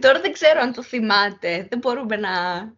Τώρα 0.00 0.20
δεν 0.20 0.32
ξέρω 0.32 0.60
αν 0.60 0.72
το 0.72 0.82
θυμάται. 0.82 1.66
Δεν 1.70 1.78
μπορούμε 1.78 2.16
να, 2.16 2.30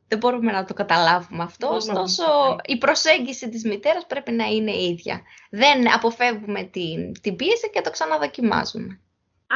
δεν 0.08 0.18
μπορούμε 0.18 0.52
να 0.52 0.64
το 0.64 0.74
καταλάβουμε 0.74 1.42
αυτό. 1.42 1.68
Ωστόσο, 1.68 2.24
η 2.64 2.78
προσέγγιση 2.78 3.48
της 3.48 3.64
μητέρας 3.64 4.06
πρέπει 4.06 4.32
να 4.32 4.44
είναι 4.44 4.76
ίδια. 4.76 5.22
Δεν 5.50 5.94
αποφεύγουμε 5.94 6.62
την, 6.62 7.20
την 7.20 7.36
πίεση 7.36 7.70
και 7.70 7.80
το 7.80 7.90
ξαναδοκιμάζουμε. 7.90 9.00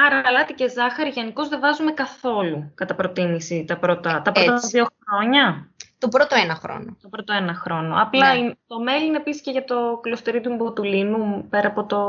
Άρα, 0.07 0.23
αλάτι 0.25 0.53
και 0.53 0.69
ζάχαρη 0.69 1.09
γενικώς 1.09 1.49
δεν 1.49 1.61
βάζουμε 1.61 1.93
καθόλου 1.93 2.73
κατά 2.75 2.95
προτίμηση 2.95 3.65
τα 3.65 3.79
πρώτα, 3.79 4.23
τα 4.23 4.33
πρώτα 4.33 4.57
δύο 4.57 4.87
χρόνια; 5.07 5.71
Το 5.99 6.09
πρώτο 6.09 6.35
ένα 6.35 6.55
χρόνο. 6.55 6.97
Το 7.03 7.09
πρώτο 7.09 7.33
ένα 7.33 7.55
χρόνο. 7.55 7.95
Απλά 8.03 8.35
ναι. 8.35 8.53
το 8.67 8.81
μέλι 8.81 9.07
είναι 9.07 9.17
επίσης 9.17 9.43
και 9.43 9.51
για 9.51 9.65
το 9.65 9.99
κλωστερίδι 10.03 10.49
μποτουλίνου 10.49 11.47
πέρα 11.51 11.69
από, 11.69 11.85
το... 11.85 12.01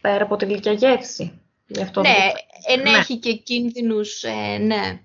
πέρα 0.00 0.24
από 0.24 0.36
τη 0.36 0.44
γλυκιά 0.44 0.72
γεύση. 0.72 1.40
Αυτό 1.80 2.00
ναι, 2.00 2.16
ενέχει 2.66 3.12
ναι. 3.12 3.18
και 3.18 3.32
κίνδυνους, 3.32 4.22
ε, 4.22 4.58
ναι. 4.58 5.00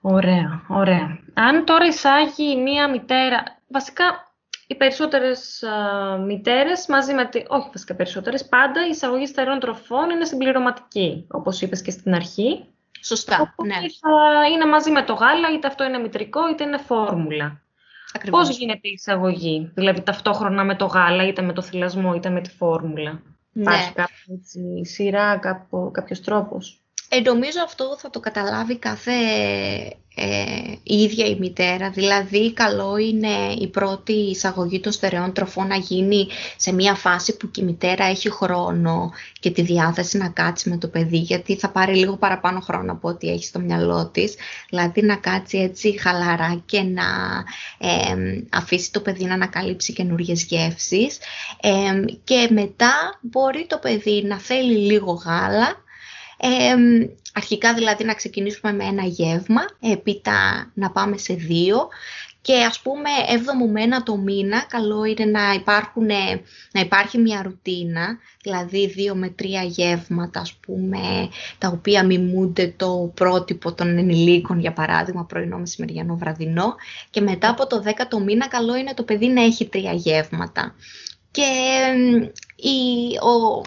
Ωραία, 0.00 0.64
ωραία. 0.68 1.18
Αν 1.34 1.64
τώρα 1.64 1.86
εισάγει 1.86 2.56
μία 2.56 2.90
μητέρα, 2.90 3.42
βασικά 3.68 4.34
οι 4.66 4.74
περισσότερες 4.74 5.62
α, 5.62 6.18
μητέρες 6.18 6.86
μαζί 6.88 7.14
με, 7.14 7.26
τη, 7.26 7.42
όχι 7.48 7.68
βασικά 7.72 7.94
περισσότερες, 7.94 8.48
πάντα 8.48 8.86
η 8.86 8.90
εισαγωγή 8.90 9.26
στερεών 9.26 9.60
τροφών 9.60 10.10
είναι 10.10 10.24
συμπληρωματική, 10.24 11.26
όπως 11.30 11.60
είπες 11.60 11.82
και 11.82 11.90
στην 11.90 12.14
αρχή. 12.14 12.64
Σωστά, 13.04 13.54
ναι. 13.64 13.74
Θα 13.74 14.48
είναι 14.48 14.66
μαζί 14.66 14.90
με 14.90 15.02
το 15.02 15.12
γάλα, 15.12 15.52
είτε 15.52 15.66
αυτό 15.66 15.84
είναι 15.84 15.98
μητρικό, 15.98 16.48
είτε 16.48 16.64
είναι 16.64 16.78
φόρμουλα. 16.78 17.60
Ακριβώς. 18.12 18.46
Πώς 18.48 18.58
γίνεται 18.58 18.88
η 18.88 18.92
εισαγωγή, 18.92 19.70
δηλαδή 19.74 20.02
ταυτόχρονα 20.02 20.64
με 20.64 20.76
το 20.76 20.84
γάλα, 20.84 21.26
είτε 21.26 21.42
με 21.42 21.52
το 21.52 21.62
θυλασμό, 21.62 22.14
είτε 22.14 22.28
με 22.28 22.40
τη 22.40 22.50
φόρμουλα; 22.50 23.22
Ναι. 23.52 23.62
Υπάρχει 23.62 23.92
κάποια 23.92 24.40
σειρά, 24.84 25.38
κάποιο, 25.38 25.90
κάποιος 25.90 26.20
τρόπος. 26.20 26.81
Ε, 27.14 27.20
νομίζω 27.20 27.58
αυτό 27.64 27.96
θα 27.98 28.10
το 28.10 28.20
καταλάβει 28.20 28.78
κάθε 28.78 29.12
ε, 30.14 30.72
η 30.82 31.02
ίδια 31.02 31.26
η 31.26 31.36
μητέρα. 31.38 31.90
Δηλαδή, 31.90 32.52
καλό 32.52 32.96
είναι 32.96 33.52
η 33.58 33.68
πρώτη 33.68 34.12
εισαγωγή 34.12 34.80
των 34.80 34.92
στερεών 34.92 35.32
τροφών 35.32 35.66
να 35.66 35.76
γίνει 35.76 36.26
σε 36.56 36.72
μια 36.72 36.94
φάση 36.94 37.36
που 37.36 37.50
και 37.50 37.60
η 37.60 37.64
μητέρα 37.64 38.04
έχει 38.04 38.30
χρόνο 38.30 39.10
και 39.40 39.50
τη 39.50 39.62
διάθεση 39.62 40.18
να 40.18 40.28
κάτσει 40.28 40.68
με 40.68 40.76
το 40.76 40.88
παιδί, 40.88 41.16
γιατί 41.16 41.56
θα 41.56 41.70
πάρει 41.70 41.94
λίγο 41.94 42.16
παραπάνω 42.16 42.60
χρόνο 42.60 42.92
από 42.92 43.08
ό,τι 43.08 43.28
έχει 43.28 43.44
στο 43.44 43.58
μυαλό 43.58 44.06
της. 44.12 44.34
Δηλαδή, 44.68 45.02
να 45.02 45.16
κάτσει 45.16 45.58
έτσι 45.58 46.00
χαλαρά 46.00 46.62
και 46.66 46.82
να 46.82 47.04
ε, 47.78 48.42
αφήσει 48.52 48.92
το 48.92 49.00
παιδί 49.00 49.24
να 49.24 49.34
ανακαλύψει 49.34 49.92
καινούριε 49.92 50.34
γεύσεις. 50.34 51.18
Ε, 51.60 51.70
και 52.24 52.48
μετά 52.50 53.18
μπορεί 53.20 53.66
το 53.68 53.78
παιδί 53.78 54.22
να 54.26 54.38
θέλει 54.38 54.76
λίγο 54.76 55.12
γάλα, 55.12 55.81
αρχικά 57.32 57.74
δηλαδή 57.74 58.04
να 58.04 58.14
ξεκινήσουμε 58.14 58.72
με 58.72 58.84
ένα 58.84 59.04
γεύμα, 59.04 59.60
έπειτα 59.80 60.70
να 60.74 60.90
πάμε 60.90 61.18
σε 61.18 61.34
δύο 61.34 61.88
και 62.42 62.54
ας 62.54 62.80
πούμε 62.80 63.08
έβδομο 63.28 63.66
με 63.66 63.82
ένα 63.82 64.02
το 64.02 64.16
μήνα 64.16 64.64
καλό 64.68 65.04
είναι 65.04 65.24
να, 65.24 65.52
υπάρχουν, 65.52 66.06
να 66.72 66.80
υπάρχει 66.80 67.18
μια 67.18 67.42
ρουτίνα, 67.42 68.18
δηλαδή 68.42 68.86
δύο 68.86 69.14
με 69.14 69.28
τρία 69.28 69.62
γεύματα 69.62 70.40
ας 70.40 70.52
πούμε, 70.52 71.28
τα 71.58 71.68
οποία 71.68 72.04
μιμούνται 72.04 72.74
το 72.76 73.12
πρότυπο 73.14 73.72
των 73.72 73.98
ενηλίκων 73.98 74.60
για 74.60 74.72
παράδειγμα 74.72 75.24
πρωινό, 75.24 75.58
μεσημεριανό, 75.58 76.16
βραδινό 76.16 76.74
και 77.10 77.20
μετά 77.20 77.48
από 77.48 77.66
το 77.66 77.80
δέκατο 77.80 78.20
μήνα 78.20 78.48
καλό 78.48 78.76
είναι 78.76 78.94
το 78.94 79.02
παιδί 79.02 79.26
να 79.26 79.42
έχει 79.42 79.68
τρία 79.68 79.92
γεύματα. 79.92 80.74
Και 81.30 81.50
η, 82.56 83.16
ο, 83.18 83.62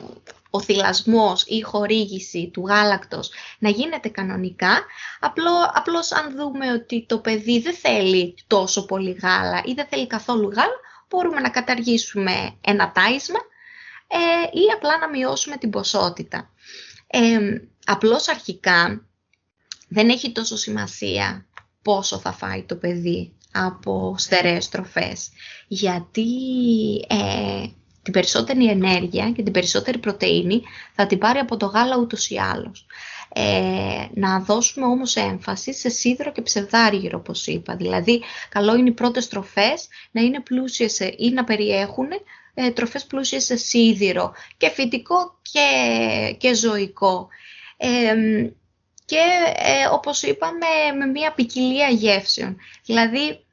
ο 0.56 0.62
θυλασμός 0.62 1.44
ή 1.44 1.56
η 1.56 1.62
χορήγηση 1.62 2.50
του 2.54 2.66
γάλακτος 2.68 3.32
να 3.60 3.70
γίνεται 3.70 4.10
κανονικά, 4.10 4.84
απλό, 5.20 5.52
απλώς 5.74 6.12
αν 6.12 6.36
δούμε 6.36 6.72
ότι 6.72 7.06
το 7.08 7.20
παιδί 7.20 7.60
δεν 7.60 7.74
θέλει 7.74 8.36
τόσο 8.48 8.86
πολύ 8.86 9.12
γάλα 9.12 9.62
ή 9.66 9.74
δεν 9.74 9.88
θέλει 9.90 10.08
καθόλου 10.08 10.50
γάλα, 10.50 10.80
μπορούμε 11.10 11.40
να 11.40 11.50
καταργήσουμε 11.50 12.56
ένα 12.62 12.92
τάισμα 12.92 13.40
ε, 14.08 14.58
ή 14.58 14.72
απλά 14.76 14.98
να 14.98 15.10
μειώσουμε 15.10 15.58
την 15.58 15.70
ποσότητα. 15.70 16.50
Ε, 17.08 17.38
απλώς 17.86 18.28
αρχικά 18.28 19.06
δεν 19.88 20.10
έχει 20.10 20.32
τόσο 20.32 20.58
σημασία 20.58 21.46
πόσο 21.82 22.20
θα 22.20 22.32
φάει 22.32 22.64
το 22.64 22.76
παιδί 22.76 23.34
από 23.52 24.16
στερεές 24.18 24.70
τροφές, 24.70 25.30
γιατί 25.68 26.28
ε, 27.10 27.66
την 28.06 28.14
περισσότερη 28.14 28.66
ενέργεια 28.66 29.32
και 29.32 29.44
την 29.44 29.54
περισσότερη 29.54 29.98
πρωτεΐνη 29.98 30.62
θα 30.96 31.06
την 31.08 31.18
πάρει 31.18 31.40
από 31.40 31.58
το 31.58 31.66
γάλα 31.66 31.98
ούτως 31.98 32.30
ή 32.30 32.38
άλλως. 32.38 32.86
Ε, 33.34 34.08
να 34.14 34.40
δώσουμε 34.40 34.86
όμως 34.86 35.16
έμφαση 35.16 35.74
σε 35.74 35.90
σίδερο 35.90 36.32
και 36.32 36.42
ψευδάργυρο 36.42 37.18
όπως 37.18 37.48
είπα. 37.48 37.76
Δηλαδή 37.76 38.22
καλό 38.50 38.76
είναι 38.76 38.90
οι 38.90 38.94
πρώτες 38.94 39.28
τροφές 39.28 39.88
να 40.12 40.22
είναι 40.22 40.42
πλούσιες 40.42 41.00
ή 41.00 41.30
να 41.34 41.44
περιέχουν 41.44 42.08
ε, 42.54 42.72
τροφές 42.72 43.06
πλούσιες 43.06 43.44
σε 43.44 43.56
σίδηρο 43.56 44.34
και 44.58 44.70
φυτικό 44.70 45.40
και, 45.42 45.68
και 46.38 46.54
ζωικό. 46.54 47.28
Ε, 47.78 48.16
και 49.06 49.22
ε, 49.56 49.88
όπως 49.92 50.22
είπαμε 50.22 50.66
με 51.00 51.06
μια 51.06 51.34
ποικιλία 51.34 51.88
γεύσεων. 51.88 52.58
Δηλαδή 52.86 53.45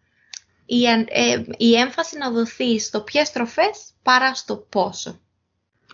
η, 0.74 0.84
ε, 1.06 1.42
η 1.56 1.74
έμφαση 1.74 2.18
να 2.18 2.30
δοθεί 2.30 2.78
στο 2.78 3.00
ποιες 3.00 3.32
τροφές 3.32 3.92
παρά 4.02 4.34
στο 4.34 4.56
πόσο. 4.56 5.20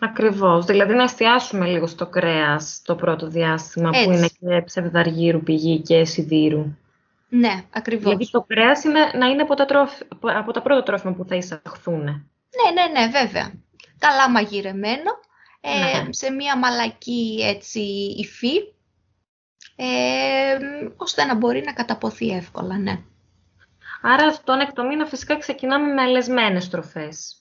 Ακριβώς, 0.00 0.64
δηλαδή 0.64 0.94
να 0.94 1.02
εστιάσουμε 1.02 1.66
λίγο 1.66 1.86
στο 1.86 2.06
κρέας 2.06 2.82
το 2.84 2.94
πρώτο 2.94 3.26
διάστημα 3.26 3.90
που 3.90 4.12
είναι 4.12 4.28
και 4.28 4.62
ψευδαργύρου 4.64 5.42
πηγή 5.42 5.80
και 5.80 6.04
σιδήρου. 6.04 6.76
Ναι, 7.28 7.64
ακριβώς. 7.70 8.04
Δηλαδή 8.04 8.30
το 8.30 8.44
κρέας 8.46 8.84
είναι, 8.84 9.10
να 9.14 9.26
είναι 9.26 9.42
από 9.42 9.54
τα, 9.54 9.88
από 10.20 10.52
τα 10.52 10.62
πρώτα 10.62 10.82
τρόφιμα 10.82 11.12
που 11.12 11.24
θα 11.24 11.36
εισαχθούν. 11.36 12.02
Ναι, 12.02 12.70
ναι, 12.74 13.00
ναι, 13.00 13.06
βέβαια. 13.06 13.52
Καλά 13.98 14.30
μαγειρεμένο, 14.30 15.10
ε, 15.60 16.02
ναι. 16.02 16.12
σε 16.12 16.30
μία 16.30 16.58
μαλακή 16.58 17.38
έτσι 17.42 17.80
υφή, 18.18 18.56
ε, 19.76 20.58
ώστε 20.96 21.24
να 21.24 21.34
μπορεί 21.34 21.62
να 21.66 21.72
καταποθεί 21.72 22.28
εύκολα, 22.28 22.78
ναι. 22.78 23.00
Άρα 24.02 24.37
τον 24.44 24.61
έκτο 24.61 24.84
μήνα 24.84 25.06
φυσικά 25.06 25.38
ξεκινάμε 25.38 25.92
με 25.92 26.02
αλεσμένες 26.02 26.68
τροφές 26.68 27.38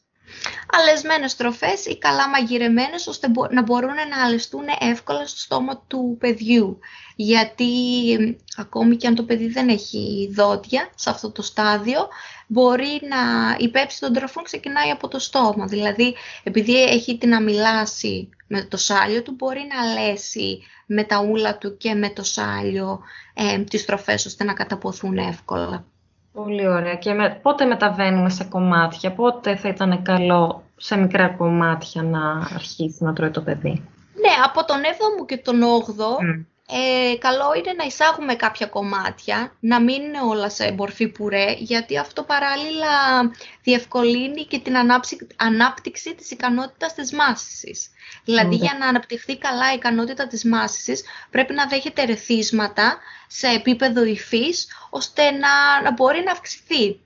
αλεσμένες 0.71 1.35
τροφές 1.35 1.85
ή 1.85 1.97
καλά 1.97 2.29
μαγειρεμένες 2.29 3.07
ώστε 3.07 3.27
να 3.51 3.61
μπορούν 3.61 3.93
να 4.09 4.25
αλεστούν 4.25 4.65
εύκολα 4.79 5.27
στο 5.27 5.39
στόμα 5.39 5.83
του 5.87 6.17
παιδιού. 6.19 6.79
Γιατί 7.15 7.65
ακόμη 8.55 8.95
και 8.95 9.07
αν 9.07 9.15
το 9.15 9.23
παιδί 9.23 9.47
δεν 9.47 9.69
έχει 9.69 10.31
δόντια 10.33 10.89
σε 10.95 11.09
αυτό 11.09 11.31
το 11.31 11.41
στάδιο, 11.41 12.07
μπορεί 12.47 13.01
να 13.09 13.17
η 13.59 13.69
πέψη 13.69 13.99
των 13.99 14.13
τροφών 14.13 14.43
ξεκινάει 14.43 14.89
από 14.89 15.07
το 15.07 15.19
στόμα. 15.19 15.65
Δηλαδή, 15.65 16.15
επειδή 16.43 16.83
έχει 16.83 17.17
την 17.17 17.33
αμυλάση 17.33 18.29
με 18.47 18.63
το 18.63 18.77
σάλιο 18.77 19.21
του, 19.21 19.31
μπορεί 19.31 19.67
να 19.73 19.81
αλέσει 19.81 20.63
με 20.85 21.03
τα 21.03 21.21
ούλα 21.21 21.57
του 21.57 21.77
και 21.77 21.93
με 21.93 22.09
το 22.09 22.23
σάλιο 22.23 22.99
ε, 23.33 23.59
τις 23.59 23.85
τροφές 23.85 24.25
ώστε 24.25 24.43
να 24.43 24.53
καταποθούν 24.53 25.17
εύκολα. 25.17 25.85
Πολύ 26.43 26.67
ωραία. 26.67 26.95
Και 26.95 27.13
με, 27.13 27.39
πότε 27.41 27.65
μεταβαίνουμε 27.65 28.29
σε 28.29 28.43
κομμάτια, 28.43 29.11
πότε 29.13 29.55
θα 29.55 29.69
ήταν 29.69 30.01
καλό 30.01 30.63
σε 30.75 30.97
μικρά 30.97 31.29
κομμάτια 31.29 32.03
να 32.03 32.31
αρχίσει 32.37 33.03
να 33.03 33.13
τρώει 33.13 33.29
το 33.29 33.41
παιδί; 33.41 33.69
Ναι, 34.13 34.33
από 34.45 34.65
τον 34.65 34.77
7ο 34.77 35.25
και 35.25 35.37
τον 35.37 35.61
8ο 35.61 36.23
ε, 36.69 37.15
καλό 37.17 37.53
είναι 37.57 37.73
να 37.77 37.83
εισάγουμε 37.83 38.35
κάποια 38.35 38.67
κομμάτια, 38.67 39.53
να 39.59 39.81
μην 39.81 40.01
είναι 40.01 40.21
όλα 40.21 40.49
σε 40.49 40.71
μορφή 40.71 41.07
πουρέ, 41.07 41.53
γιατί 41.57 41.97
αυτό 41.97 42.23
παράλληλα 42.23 42.87
διευκολύνει 43.63 44.45
και 44.45 44.59
την 44.59 44.73
ανάπτυξη 45.35 46.15
της 46.15 46.31
ικανότητας 46.31 46.93
της 46.93 47.13
μάσησης. 47.13 47.89
Δηλαδή 48.25 48.55
για 48.55 48.75
να 48.79 48.87
αναπτυχθεί 48.87 49.37
καλά 49.37 49.71
η 49.71 49.75
ικανότητα 49.75 50.27
της 50.27 50.45
μάσησης 50.45 51.03
πρέπει 51.29 51.53
να 51.53 51.67
δέχεται 51.67 52.05
ρεθίσματα 52.05 52.97
σε 53.27 53.47
επίπεδο 53.47 54.03
υφής, 54.03 54.67
ώστε 54.89 55.31
να, 55.31 55.81
να 55.83 55.91
μπορεί 55.91 56.23
να 56.25 56.31
αυξηθεί. 56.31 56.99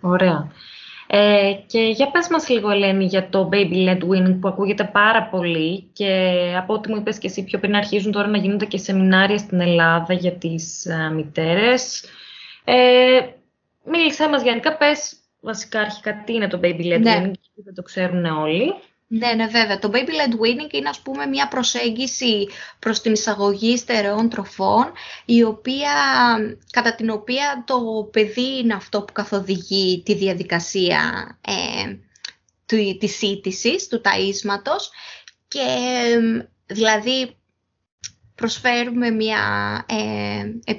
Ωραία. 0.00 0.52
Ε, 1.10 1.52
και 1.66 1.80
για 1.80 2.10
πες 2.10 2.28
μας 2.28 2.48
λίγο, 2.48 2.70
Ελένη, 2.70 3.04
για 3.04 3.28
το 3.28 3.48
baby-led 3.52 3.98
weaning 3.98 4.38
που 4.40 4.48
ακούγεται 4.48 4.84
πάρα 4.92 5.22
πολύ 5.22 5.90
και 5.92 6.32
από 6.56 6.74
ό,τι 6.74 6.90
μου 6.90 6.96
είπες 6.96 7.18
και 7.18 7.26
εσύ 7.26 7.44
πιο 7.44 7.58
πριν 7.58 7.74
αρχίζουν 7.74 8.12
τώρα 8.12 8.28
να 8.28 8.38
γίνονται 8.38 8.64
και 8.64 8.78
σεμινάρια 8.78 9.38
στην 9.38 9.60
Ελλάδα 9.60 10.14
για 10.14 10.32
τις 10.32 10.86
α, 10.86 11.10
μητέρες. 11.10 12.04
Ε, 12.64 13.20
μίλησέ 13.84 14.28
μας 14.28 14.42
γενικά, 14.42 14.76
πες 14.76 15.16
βασικά 15.40 15.80
αρχικά 15.80 16.22
τι 16.24 16.34
είναι 16.34 16.48
το 16.48 16.60
baby-led 16.62 17.00
ναι. 17.00 17.22
weaning, 17.24 17.32
δεν 17.54 17.74
το 17.74 17.82
ξέρουν 17.82 18.24
όλοι. 18.24 18.74
Ναι, 19.10 19.32
ναι, 19.32 19.46
βέβαια. 19.46 19.78
Το 19.78 19.90
baby-led 19.92 20.32
weaning 20.32 20.72
είναι, 20.72 20.88
ας 20.88 21.00
πούμε, 21.00 21.26
μια 21.26 21.48
προσέγγιση 21.48 22.48
προς 22.78 23.00
την 23.00 23.12
εισαγωγή 23.12 23.76
στερεών 23.76 24.28
τροφών, 24.28 24.92
η 25.24 25.42
οποία, 25.42 25.92
κατά 26.70 26.94
την 26.94 27.10
οποία 27.10 27.64
το 27.66 28.08
παιδί 28.12 28.58
είναι 28.58 28.74
αυτό 28.74 29.02
που 29.02 29.12
καθοδηγεί 29.12 30.02
τη 30.04 30.14
διαδικασία 30.14 31.00
ε, 31.46 31.96
του, 32.66 32.96
της 32.98 33.16
σύντησης, 33.16 33.88
του 33.88 34.00
ταΐσματος 34.04 34.90
και 35.48 35.66
δηλαδή 36.66 37.36
προσφέρουμε 38.38 39.10
μια, 39.10 39.38
ε, 39.88 40.74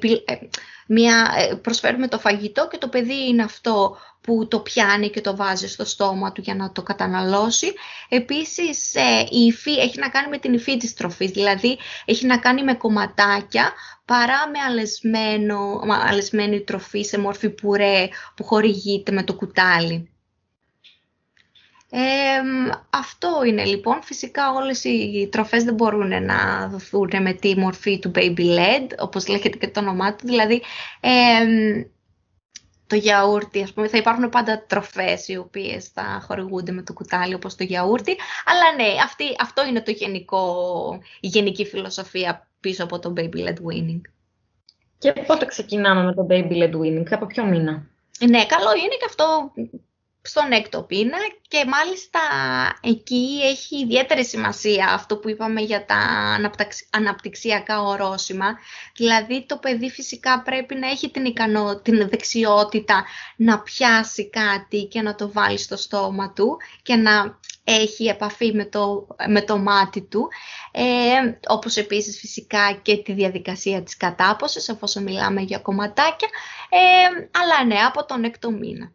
μια, 0.88 1.32
προσφέρουμε 1.62 2.08
το 2.08 2.20
φαγητό 2.20 2.68
και 2.68 2.78
το 2.78 2.88
παιδί 2.88 3.28
είναι 3.28 3.44
αυτό 3.44 3.98
που 4.22 4.48
το 4.48 4.60
πιάνει 4.60 5.10
και 5.10 5.22
το 5.22 5.36
βάζει 5.36 5.68
στο 5.68 5.86
στόμα 5.86 6.32
του 6.32 6.42
για 6.42 6.56
να 6.56 6.72
το 6.72 6.82
καταναλώσει. 6.82 7.74
Επίσης, 8.10 8.94
η 9.30 9.46
υφή 9.46 9.72
έχει 9.72 10.00
να 10.00 10.10
κάνει 10.10 10.30
με 10.30 10.38
την 10.38 10.54
υφή 10.54 10.78
της 10.78 10.94
τροφής, 10.94 11.32
δηλαδή 11.32 11.78
έχει 12.06 12.26
να 12.26 12.38
κάνει 12.38 12.64
με 12.64 12.74
κομματάκια 12.74 13.72
παρά 14.06 14.50
με 14.50 14.60
αλεσμένο, 14.68 15.82
αλεσμένη 16.10 16.62
τροφή 16.62 17.04
σε 17.04 17.20
μόρφη 17.20 17.50
πουρέ 17.50 18.08
που 18.36 18.44
χορηγείται 18.44 19.12
με 19.12 19.24
το 19.24 19.34
κουτάλι. 19.36 20.10
Αυτό 22.90 23.44
είναι 23.48 23.66
λοιπόν. 23.66 24.04
Φυσικά 24.04 24.52
όλες 24.52 24.84
οι 24.84 25.30
τροφές 25.32 25.64
δεν 25.64 25.74
μπορούν 25.74 26.24
να 26.24 26.68
δοθούν 26.68 27.22
με 27.22 27.34
τη 27.34 27.58
μορφή 27.58 28.00
του 28.00 28.12
baby 28.16 28.40
led, 28.40 28.88
όπως 29.00 29.28
λέγεται 29.28 29.58
και 29.58 29.68
το 29.68 29.80
όνομά 29.80 30.16
του. 30.16 30.26
Δηλαδή, 30.26 30.62
το 32.88 32.96
γιαούρτι, 32.96 33.62
ας 33.64 33.74
πούμε, 33.74 33.88
θα 33.88 33.98
υπάρχουν 33.98 34.30
πάντα 34.30 34.66
τροφές 34.68 35.28
οι 35.28 35.38
οποίες 35.38 35.88
θα 35.88 36.24
χορηγούνται 36.28 36.72
με 36.72 36.82
το 36.82 36.94
κουτάλι 36.94 37.34
όπως 37.34 37.56
το 37.56 37.64
γιαούρτι, 37.64 38.16
αλλά 38.46 38.76
ναι, 38.76 38.94
αυτή, 39.04 39.24
αυτό 39.40 39.66
είναι 39.66 39.82
το 39.82 39.92
γενικό, 39.92 41.00
η 41.20 41.28
γενική 41.28 41.66
φιλοσοφία 41.66 42.48
πίσω 42.60 42.84
από 42.84 43.00
το 43.00 43.14
baby 43.18 43.48
led 43.48 43.58
winning. 43.72 44.02
Και 44.98 45.14
πότε 45.14 45.46
ξεκινάμε 45.46 46.04
με 46.04 46.14
το 46.14 46.28
baby 46.30 46.52
led 46.52 46.76
winning, 46.76 47.08
από 47.10 47.26
ποιο 47.26 47.46
μήνα; 47.46 47.88
Ναι, 48.20 48.46
καλό 48.46 48.72
είναι 48.76 48.96
και 49.00 49.06
αυτό 49.06 49.52
στον 50.30 50.52
έκτο 50.52 50.82
πίνα 50.82 51.18
και 51.48 51.66
μάλιστα 51.68 52.20
εκεί 52.82 53.40
έχει 53.44 53.80
ιδιαίτερη 53.80 54.26
σημασία 54.26 54.88
αυτό 54.94 55.18
που 55.18 55.30
είπαμε 55.30 55.62
για 55.62 55.86
τα 55.86 55.98
αναπτυξιακά 56.90 57.82
ορόσημα. 57.82 58.58
Δηλαδή 58.96 59.46
το 59.46 59.58
παιδί 59.58 59.90
φυσικά 59.90 60.42
πρέπει 60.42 60.76
να 60.76 60.88
έχει 60.88 61.12
την, 61.12 61.26
ικανό, 61.26 61.80
την 61.80 62.10
δεξιότητα 62.10 63.06
να 63.36 63.60
πιάσει 63.62 64.30
κάτι 64.30 64.84
και 64.84 65.02
να 65.02 65.16
το 65.16 65.32
βάλει 65.32 65.58
στο 65.58 65.78
στόμα 65.78 66.34
του 66.34 66.58
και 66.82 66.96
να 66.96 67.40
έχει 67.64 68.06
επαφή 68.06 68.54
με 68.54 68.66
το, 68.66 69.08
με 69.28 69.42
το 69.42 69.58
μάτι 69.58 70.02
του, 70.02 70.28
ε, 70.72 70.84
όπως 71.48 71.76
επίσης 71.76 72.20
φυσικά 72.20 72.80
και 72.82 72.98
τη 72.98 73.14
διαδικασία 73.14 73.84
της 73.84 73.98
κατάποσης, 73.98 74.68
εφόσον 74.70 75.04
μιλάμε 75.04 75.42
για 75.42 75.60
κομματάκια, 75.60 76.28
ε, 76.70 77.28
αλλά 77.40 77.66
ναι, 77.66 77.80
από 77.80 78.06
τον 78.06 78.24
έκτο 78.24 78.52
μήνα. 78.52 78.92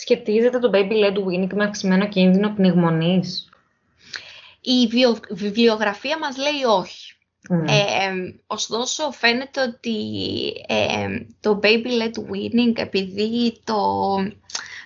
Σχετίζεται 0.00 0.58
το 0.58 0.70
baby 0.74 0.92
led 0.92 1.16
weaning 1.16 1.52
με 1.54 1.64
αυξημένο 1.64 2.08
κίνδυνο 2.08 2.54
πνιγμονής. 2.54 3.48
Η 4.60 4.88
βιβλιογραφία 5.30 6.18
μας 6.18 6.36
λέει 6.36 6.64
όχι. 6.78 7.12
Mm. 7.50 7.68
Ε, 7.68 8.12
ωστόσο 8.46 9.10
φαίνεται 9.10 9.62
ότι 9.62 9.96
ε, 10.66 11.06
το 11.40 11.60
baby 11.62 11.86
led 11.86 12.14
weaning 12.30 12.76
επειδή 12.76 13.60
το 13.64 13.76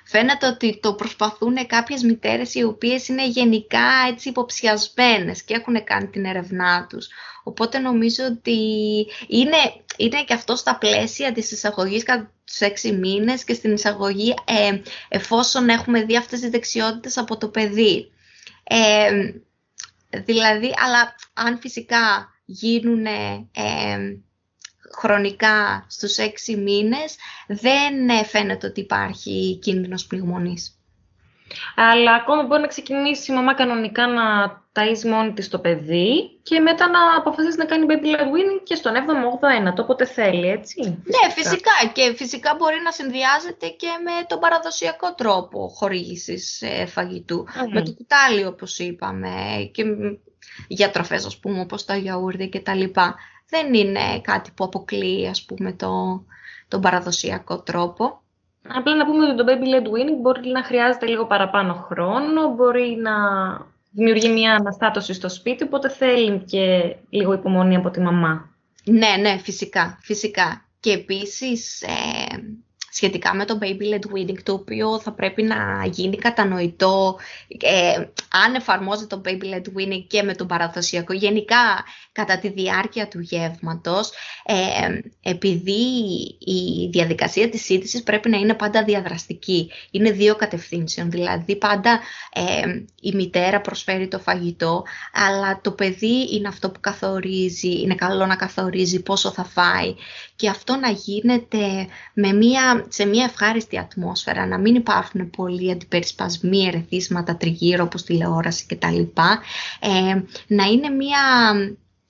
φαίνεται 0.05 0.46
ότι 0.46 0.79
το 0.83 0.94
προσπαθούν 0.94 1.66
κάποιες 1.66 2.03
μητέρες 2.03 2.55
οι 2.55 2.62
οποίες 2.62 3.09
είναι 3.09 3.29
γενικά 3.29 3.88
έτσι 4.09 4.29
υποψιασμένες 4.29 5.42
και 5.42 5.55
έχουν 5.55 5.85
κάνει 5.85 6.07
την 6.07 6.25
ερευνά 6.25 6.87
τους. 6.88 7.09
Οπότε 7.44 7.79
νομίζω 7.79 8.25
ότι 8.25 8.61
είναι, 9.29 9.57
είναι 9.96 10.25
και 10.25 10.35
αυτό 10.35 10.57
στα 10.57 10.79
πλαίσια 10.79 11.33
της 11.33 11.53
εισαγωγής 11.53 12.05
κατά 12.52 12.74
τους 12.74 12.82
έξι 12.82 12.92
μήνες 12.92 13.44
και 13.44 13.54
στην 13.54 13.72
εισαγωγή 13.72 14.34
ε, 14.44 14.80
εφόσον 15.08 15.68
έχουμε 15.68 16.04
δει 16.04 16.16
αυτές 16.16 16.40
τις 16.40 16.50
δεξιότητες 16.50 17.16
από 17.16 17.36
το 17.36 17.48
παιδί. 17.48 18.10
Ε, 18.62 19.32
δηλαδή, 20.24 20.72
αλλά 20.76 21.14
αν 21.32 21.58
φυσικά 21.58 22.28
γίνουν 22.44 23.06
ε, 23.06 23.46
χρονικά 24.98 25.86
στους 25.88 26.16
έξι 26.16 26.56
μήνες, 26.56 27.16
δεν 27.46 28.24
φαίνεται 28.24 28.66
ότι 28.66 28.80
υπάρχει 28.80 29.58
κίνδυνος 29.62 30.06
πνιγμονής. 30.06 30.82
Αλλά 31.76 32.14
ακόμα 32.14 32.42
μπορεί 32.42 32.60
να 32.60 32.66
ξεκινήσει 32.66 33.32
η 33.32 33.34
μαμά 33.34 33.54
κανονικά 33.54 34.06
να 34.06 34.22
ταΐζει 34.74 35.08
μόνη 35.08 35.32
της 35.32 35.48
το 35.48 35.58
παιδί 35.58 36.38
και 36.42 36.60
μετά 36.60 36.88
να 36.88 37.16
αποφασίσει 37.16 37.56
να 37.56 37.64
κάνει 37.64 37.86
baby 37.88 38.04
led 38.04 38.20
weaning 38.20 38.60
και 38.62 38.74
στον 38.74 38.92
7ο, 38.94 39.68
8ο, 39.68 39.74
το 39.74 39.82
όποτε 39.82 40.04
θέλει, 40.04 40.48
έτσι. 40.48 40.80
Ναι, 40.84 41.32
φυσικά. 41.32 41.70
Και 41.92 42.14
φυσικά 42.16 42.54
μπορεί 42.58 42.76
να 42.84 42.90
συνδυάζεται 42.90 43.68
και 43.68 43.88
με 44.04 44.26
τον 44.26 44.38
παραδοσιακό 44.38 45.14
τρόπο 45.14 45.68
χορήγησης 45.68 46.62
ε, 46.62 46.86
φαγητού. 46.86 47.46
Με 47.72 47.82
το 47.82 47.94
κουτάλι, 47.94 48.44
όπως 48.44 48.78
είπαμε, 48.78 49.30
και 49.72 49.84
για 50.68 50.90
τροφές, 50.90 51.26
ας 51.26 51.38
πούμε, 51.38 51.60
όπως 51.60 51.84
το 51.84 51.94
γιαούρδι 51.94 52.48
και 52.48 52.60
τα 52.60 52.74
λοιπά. 52.74 53.14
Δεν 53.48 53.74
είναι 53.74 54.20
κάτι 54.20 54.50
που 54.56 54.64
αποκλείει, 54.64 55.28
ας 55.28 55.44
πούμε, 55.44 55.72
το, 55.72 56.24
τον 56.68 56.80
παραδοσιακό 56.80 57.62
τρόπο. 57.62 58.21
Απλά 58.68 58.96
να 58.96 59.07
πούμε 59.07 59.25
ότι 59.25 59.37
το 59.37 59.44
baby 59.48 59.75
led 59.75 59.87
weaning 59.87 60.20
μπορεί 60.20 60.48
να 60.48 60.62
χρειάζεται 60.64 61.07
λίγο 61.07 61.27
παραπάνω 61.27 61.75
χρόνο, 61.75 62.55
μπορεί 62.55 62.98
να 63.01 63.12
δημιουργεί 63.90 64.29
μια 64.29 64.55
αναστάτωση 64.55 65.12
στο 65.12 65.29
σπίτι, 65.29 65.62
οπότε 65.62 65.88
θέλει 65.88 66.38
και 66.38 66.96
λίγο 67.11 67.33
υπομονή 67.33 67.77
από 67.77 67.90
τη 67.90 68.01
μαμά. 68.01 68.51
Ναι, 68.85 69.16
ναι, 69.20 69.38
φυσικά, 69.38 69.98
φυσικά. 70.01 70.64
Και 70.81 70.92
επίσης, 70.92 71.83
ε, 71.83 72.57
σχετικά 72.92 73.35
με 73.35 73.44
το 73.44 73.59
baby 73.62 73.94
led 73.94 74.16
weaning, 74.16 74.42
το 74.42 74.52
οποίο 74.52 75.00
θα 75.00 75.12
πρέπει 75.12 75.42
να 75.42 75.87
γίνει 75.90 76.16
κατανοητό 76.16 77.18
ε, 77.61 77.92
αν 78.46 78.55
εφαρμόζει 78.55 79.07
το 79.07 79.20
baby 79.24 79.55
led 79.55 79.78
weaning 79.78 80.05
και 80.07 80.22
με 80.22 80.35
τον 80.35 80.46
παραδοσιακό, 80.46 81.12
γενικά 81.12 81.85
κατά 82.12 82.38
τη 82.38 82.48
διάρκεια 82.48 83.09
του 83.09 83.20
γεύματος, 83.20 84.11
ε, 84.44 85.00
επειδή 85.22 85.83
η 86.38 86.88
διαδικασία 86.90 87.48
της 87.48 87.64
σύντησης 87.64 88.02
πρέπει 88.02 88.28
να 88.28 88.37
είναι 88.37 88.55
πάντα 88.55 88.85
διαδραστική. 88.85 89.70
Είναι 89.90 90.11
δύο 90.11 90.37
κατευθύνσεων, 90.37 91.11
δηλαδή 91.11 91.57
πάντα 91.57 92.00
ε, 92.33 92.83
η 93.00 93.12
μητέρα 93.14 93.61
προσφέρει 93.61 94.09
το 94.09 94.18
φαγητό, 94.18 94.85
αλλά 95.12 95.61
το 95.61 95.70
παιδί 95.70 96.35
είναι 96.35 96.48
αυτό 96.48 96.70
που 96.70 96.81
καθορίζει, 96.81 97.81
είναι 97.81 97.94
καλό 97.94 98.26
να 98.26 98.37
καθορίζει 98.37 99.02
πόσο 99.02 99.31
θα 99.31 99.44
φάει 99.44 99.94
και 100.37 100.48
αυτό 100.48 100.76
να 100.76 100.90
γίνεται 100.90 101.87
με 102.14 102.33
μία 102.33 102.82
σε 102.88 103.05
μια 103.05 103.25
ευχάριστη 103.25 103.79
ατμόσφαιρα, 103.79 104.47
να 104.47 104.59
μην 104.59 104.75
υπάρχουν 104.75 105.31
πολλοί 105.31 105.71
αντιπερισπασμοί, 105.71 106.66
ερεθίσματα 106.66 107.37
τριγύρω 107.37 107.85
όπως 107.85 108.03
τηλεόραση 108.03 108.66
κτλ. 108.66 109.01
Ε, 109.81 110.23
να 110.47 110.64
είναι 110.64 110.88
μια 110.88 111.53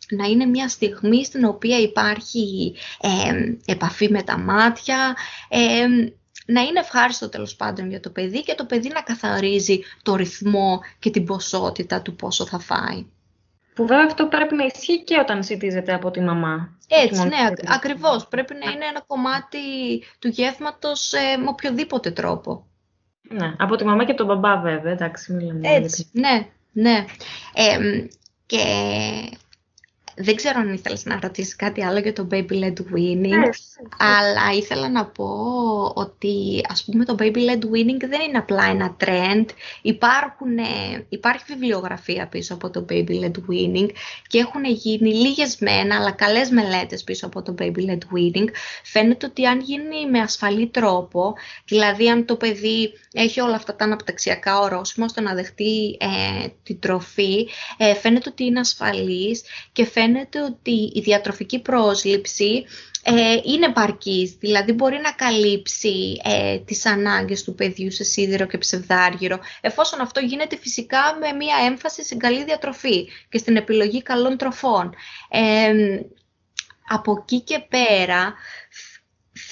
να 0.09 0.27
είναι 0.27 0.45
μια 0.45 0.69
στιγμή 0.69 1.25
στην 1.25 1.45
οποία 1.45 1.79
υπάρχει 1.79 2.75
ε, 3.01 3.73
επαφή 3.73 4.11
με 4.11 4.23
τα 4.23 4.39
μάτια, 4.39 5.17
ε, 5.49 5.87
να 6.47 6.61
είναι 6.61 6.81
ευχάριστο 6.81 7.29
τέλος 7.29 7.57
πάντων 7.57 7.89
για 7.89 8.01
το 8.01 8.11
παιδί 8.11 8.43
και 8.43 8.55
το 8.55 8.65
παιδί 8.65 8.89
να 8.89 9.03
καθαρίζει 9.03 9.81
το 10.03 10.17
ρυθμό 10.17 10.81
και 10.99 11.11
την 11.11 11.25
ποσότητα 11.25 12.03
του 12.03 12.15
πόσο 12.15 12.47
θα 12.47 12.59
φάει. 12.59 13.07
Που 13.75 13.87
βέβαια 13.87 14.05
αυτό 14.07 14.27
πρέπει 14.27 14.55
να 14.55 14.65
ισχύει 14.65 15.05
και 15.05 15.19
όταν 15.19 15.43
ζητίζεται 15.43 15.95
από 15.95 16.11
τη 16.11 16.21
μαμά. 16.21 16.79
Έτσι, 16.89 17.23
ναι, 17.23 17.37
ακριβώς. 17.67 18.27
Πρέπει 18.29 18.55
να 18.65 18.71
είναι 18.71 18.85
ένα 18.85 19.01
κομμάτι 19.07 19.59
του 20.19 20.29
γεύματος 20.29 21.13
ε, 21.13 21.37
με 21.37 21.49
οποιοδήποτε 21.49 22.11
τρόπο. 22.11 22.67
Ναι, 23.29 23.55
από 23.59 23.77
τη 23.77 23.85
μαμά 23.85 24.05
και 24.05 24.15
τον 24.15 24.27
μπαμπά 24.27 24.61
βέβαια, 24.61 24.93
εντάξει, 24.93 25.33
μιλάμε. 25.33 25.69
Έτσι, 25.69 26.09
ναι, 26.13 26.47
ναι. 26.73 27.05
και 28.47 28.65
δεν 30.17 30.35
ξέρω 30.35 30.61
αν 30.61 30.73
ήθελες 30.73 31.05
να 31.05 31.19
ρωτήσεις 31.23 31.57
κάτι 31.57 31.85
άλλο 31.85 31.99
για 31.99 32.13
το 32.13 32.29
baby 32.31 32.53
led 32.53 32.79
weaning, 32.95 33.17
ναι, 33.17 33.49
αλλά 33.99 34.53
ήθελα 34.57 34.89
να 34.91 35.07
πω 35.07 35.27
ότι 35.95 36.65
ας 36.69 36.85
πούμε 36.85 37.05
το 37.05 37.17
baby 37.19 37.37
led 37.37 37.65
weaning 37.65 38.09
δεν 38.09 38.21
είναι 38.21 38.39
απλά 38.39 38.65
ένα 38.65 38.97
trend. 39.05 39.45
Υπάρχουν, 39.83 40.59
ε, 40.59 41.07
υπάρχει 41.09 41.45
βιβλιογραφία 41.49 42.27
πίσω 42.27 42.55
από 42.55 42.71
το 42.71 42.85
baby 42.89 43.25
led 43.25 43.37
weaning 43.51 43.89
και 44.27 44.39
έχουν 44.39 44.65
γίνει 44.65 45.15
λίγες 45.15 45.57
μένα, 45.59 45.97
αλλά 45.97 46.11
καλές 46.11 46.51
μελέτες 46.51 47.05
πίσω 47.05 47.27
από 47.27 47.43
το 47.43 47.55
baby 47.59 47.91
led 47.91 47.99
weaning. 48.17 48.49
Φαίνεται 48.85 49.27
ότι 49.27 49.47
αν 49.47 49.61
γίνει 49.61 50.11
με 50.11 50.19
ασφαλή 50.21 50.67
τρόπο, 50.67 51.35
δηλαδή 51.65 52.09
αν 52.09 52.25
το 52.25 52.37
παιδί 52.37 52.93
έχει 53.13 53.41
όλα 53.41 53.55
αυτά 53.55 53.77
τα 53.77 53.85
αναπτυξιακά 53.85 54.59
ορόσημα 54.59 55.05
ώστε 55.05 55.21
να 55.21 55.35
δεχτεί 55.35 55.97
ε, 56.01 56.47
την 56.63 56.79
τροφή, 56.81 57.49
ε, 57.77 57.95
φαίνεται 57.95 58.29
ότι 58.29 58.45
είναι 58.45 58.61
ασφαλής 58.61 59.43
και 59.73 59.85
φαίνεται 59.85 60.01
ότι 60.45 60.93
η 60.95 61.01
διατροφική 61.01 61.59
πρόσληψη 61.61 62.65
ε, 63.05 63.37
είναι 63.45 63.73
παρκής, 63.73 64.37
δηλαδή 64.41 64.73
μπορεί 64.73 65.01
να 65.03 65.13
καλύψει 65.13 66.21
ε, 66.25 66.59
τις 66.59 66.87
ανάγκες 66.87 67.45
του 67.45 67.55
παιδιού 67.55 67.91
σε 67.91 68.05
σίδηρο 68.05 68.47
και 68.47 68.59
ψευδάργυρο, 68.59 69.39
εφόσον 69.61 70.01
αυτό 70.01 70.21
γίνεται 70.21 70.57
φυσικά 70.57 71.17
με 71.21 71.33
μία 71.33 71.57
έμφαση 71.67 72.05
στην 72.05 72.19
καλή 72.19 72.45
διατροφή 72.45 73.09
και 73.29 73.39
στην 73.39 73.57
επιλογή 73.57 74.03
καλών 74.03 74.37
τροφών. 74.37 74.95
Ε, 75.29 76.01
από 76.89 77.19
εκεί 77.21 77.41
και 77.41 77.67
πέρα 77.69 78.35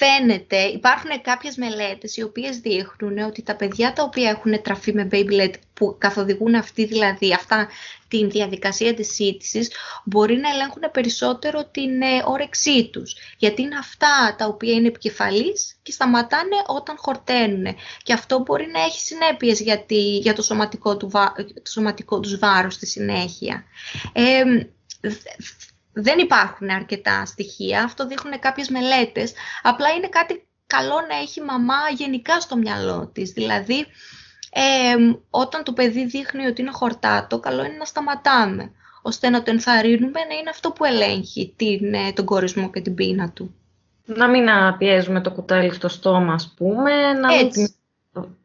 φαίνεται, 0.01 0.57
υπάρχουν 0.57 1.21
κάποιες 1.21 1.55
μελέτες 1.55 2.17
οι 2.17 2.21
οποίες 2.21 2.57
δείχνουν 2.57 3.17
ότι 3.17 3.41
τα 3.41 3.55
παιδιά 3.55 3.93
τα 3.93 4.03
οποία 4.03 4.29
έχουν 4.29 4.61
τραφεί 4.61 4.93
με 4.93 5.07
baby 5.11 5.41
led 5.41 5.53
που 5.73 5.95
καθοδηγούν 5.97 6.55
αυτή 6.55 6.85
δηλαδή 6.85 7.33
αυτά 7.33 7.67
την 8.07 8.29
διαδικασία 8.29 8.93
της 8.93 9.13
σύντησης 9.13 9.71
μπορεί 10.05 10.35
να 10.35 10.49
ελέγχουν 10.49 10.81
περισσότερο 10.91 11.65
την 11.65 12.01
ε, 12.01 12.23
όρεξή 12.25 12.89
τους. 12.89 13.15
Γιατί 13.37 13.61
είναι 13.61 13.77
αυτά 13.77 14.35
τα 14.37 14.45
οποία 14.45 14.73
είναι 14.73 14.87
επικεφαλής 14.87 15.75
και 15.81 15.91
σταματάνε 15.91 16.55
όταν 16.67 16.95
χορταίνουν. 16.97 17.75
Και 18.03 18.13
αυτό 18.13 18.39
μπορεί 18.39 18.67
να 18.73 18.81
έχει 18.81 18.99
συνέπειες 18.99 19.59
για, 19.59 19.85
για 20.21 20.33
το, 20.33 20.41
σωματικό 20.41 20.97
του, 20.97 21.09
το 21.63 21.71
σωματικό 21.71 22.19
τους 22.19 22.37
βάρος 22.37 22.73
στη 22.73 22.85
συνέχεια. 22.85 23.63
Ε, 24.13 24.43
δεν 25.93 26.19
υπάρχουν 26.19 26.69
αρκετά 26.69 27.25
στοιχεία, 27.25 27.83
αυτό 27.83 28.07
δείχνουν 28.07 28.39
κάποιες 28.39 28.69
μελέτες. 28.69 29.33
Απλά 29.61 29.89
είναι 29.89 30.07
κάτι 30.07 30.47
καλό 30.67 30.95
να 31.09 31.17
έχει 31.17 31.41
μαμά 31.41 31.79
γενικά 31.95 32.39
στο 32.39 32.57
μυαλό 32.57 33.09
της. 33.13 33.31
Δηλαδή, 33.31 33.85
όταν 35.29 35.63
το 35.63 35.73
παιδί 35.73 36.05
δείχνει 36.05 36.45
ότι 36.45 36.61
είναι 36.61 36.71
χορτάτο, 36.71 37.39
καλό 37.39 37.63
είναι 37.63 37.77
να 37.77 37.85
σταματάμε, 37.85 38.71
ώστε 39.01 39.29
να 39.29 39.43
το 39.43 39.51
ενθαρρύνουμε 39.51 40.19
να 40.19 40.35
είναι 40.35 40.49
αυτό 40.49 40.71
που 40.71 40.85
ελέγχει 40.85 41.53
την, 41.55 41.93
ε, 41.93 42.11
τον 42.13 42.25
κορισμό 42.25 42.69
και 42.69 42.81
την 42.81 42.95
πείνα 42.95 43.31
του. 43.31 43.55
Να 44.05 44.29
μην 44.29 44.47
πιέζουμε 44.77 45.21
το 45.21 45.31
κουτάλι 45.31 45.73
στο 45.73 45.87
στόμα, 45.87 46.33
ας 46.33 46.53
πούμε, 46.57 47.13
να 47.13 47.27
μην 47.35 47.49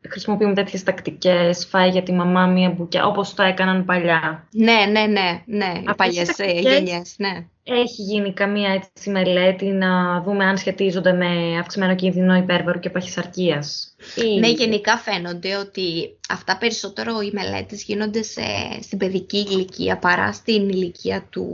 χρησιμοποιούμε 0.09 0.55
τέτοιες 0.55 0.83
τακτικές, 0.83 1.67
φάει 1.67 1.89
για 1.89 2.03
τη 2.03 2.13
μαμά 2.13 2.47
μία 2.47 2.71
μπουκιά, 2.71 3.07
όπως 3.07 3.35
το 3.35 3.43
έκαναν 3.43 3.85
παλιά. 3.85 4.49
Ναι, 4.53 4.87
ναι, 4.91 5.07
ναι, 5.07 5.43
ναι, 5.45 5.73
οι 5.81 5.95
παλιές 5.97 6.39
ε, 6.39 6.51
γενιές, 6.51 7.15
ναι. 7.19 7.47
Έχει 7.63 8.03
γίνει 8.03 8.33
καμία 8.33 8.71
έτσι 8.73 9.11
μελέτη 9.11 9.67
να 9.67 10.23
δούμε 10.23 10.45
αν 10.45 10.57
σχετίζονται 10.57 11.13
με 11.13 11.59
αυξημένο 11.59 11.95
κίνδυνο 11.95 12.37
υπέρβαρου 12.37 12.79
και 12.79 12.91
παχυσαρκίας. 12.91 13.96
Ναι, 14.39 14.49
γενικά 14.49 14.97
φαίνονται 14.97 15.57
ότι 15.57 16.17
αυτά 16.29 16.59
περισσότερο 16.59 17.21
οι 17.21 17.31
μελέτες 17.33 17.83
γίνονται 17.83 18.23
σε, 18.23 18.43
στην 18.83 18.99
παιδική 18.99 19.39
ηλικία 19.39 19.99
παρά 19.99 20.33
στην 20.33 20.69
ηλικία 20.69 21.27
του, 21.31 21.47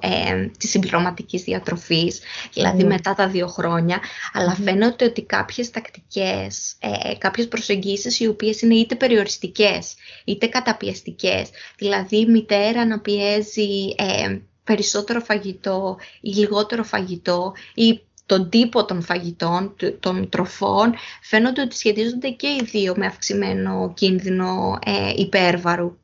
ε, 0.00 0.46
της 0.58 0.70
συμπληρωματικής 0.70 1.42
διατροφής, 1.42 2.20
δηλαδή 2.52 2.84
μετά 2.84 3.14
τα 3.14 3.28
δύο 3.28 3.46
χρόνια, 3.46 4.00
αλλά 4.32 4.54
φαίνεται 4.54 5.04
ότι 5.04 5.22
κάποιες 5.22 5.70
τακτικές, 5.70 6.76
ε, 6.80 7.14
κάποιες 7.18 7.48
προσεγγίσεις 7.48 8.20
οι 8.20 8.26
οποίες 8.26 8.60
είναι 8.62 8.74
είτε 8.74 8.94
περιοριστικές 8.94 9.94
είτε 10.24 10.46
καταπιεστικές, 10.46 11.48
δηλαδή 11.78 12.16
η 12.16 12.26
μητέρα 12.26 12.86
να 12.86 13.00
πιέζει 13.00 13.94
ε, 13.96 14.38
περισσότερο 14.64 15.20
φαγητό 15.20 15.96
ή 16.20 16.30
λιγότερο 16.30 16.82
φαγητό 16.84 17.52
ή 17.74 18.00
τον 18.30 18.48
τύπο 18.48 18.84
των 18.84 19.02
φαγητών, 19.02 19.74
των 20.00 20.28
τροφών, 20.28 20.94
φαίνονται 21.22 21.60
ότι 21.60 21.76
σχετίζονται 21.76 22.28
και 22.28 22.46
οι 22.46 22.60
δύο 22.64 22.94
με 22.96 23.06
αυξημένο 23.06 23.92
κίνδυνο 23.96 24.78
ε, 24.84 25.12
υπέρβαρου. 25.16 25.98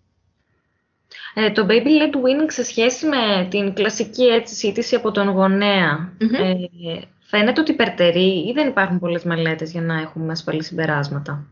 Ε, 1.34 1.50
το 1.50 1.66
baby 1.68 1.86
led 1.86 2.14
winning 2.14 2.46
σε 2.46 2.64
σχέση 2.64 3.06
με 3.06 3.46
την 3.50 3.74
κλασική 3.74 4.24
έτσι, 4.24 4.54
σύντηση 4.54 4.94
από 4.94 5.10
τον 5.10 5.28
γονεα 5.28 6.12
ε, 6.18 6.54
Φαίνεται 7.28 7.60
ότι 7.60 7.70
υπερτερεί 7.70 8.48
ή 8.48 8.52
δεν 8.54 8.68
υπάρχουν 8.68 8.98
πολλές 8.98 9.24
μελέτες 9.24 9.70
για 9.70 9.80
να 9.80 10.00
έχουμε 10.00 10.32
ασφαλή 10.32 10.64
συμπεράσματα; 10.64 11.46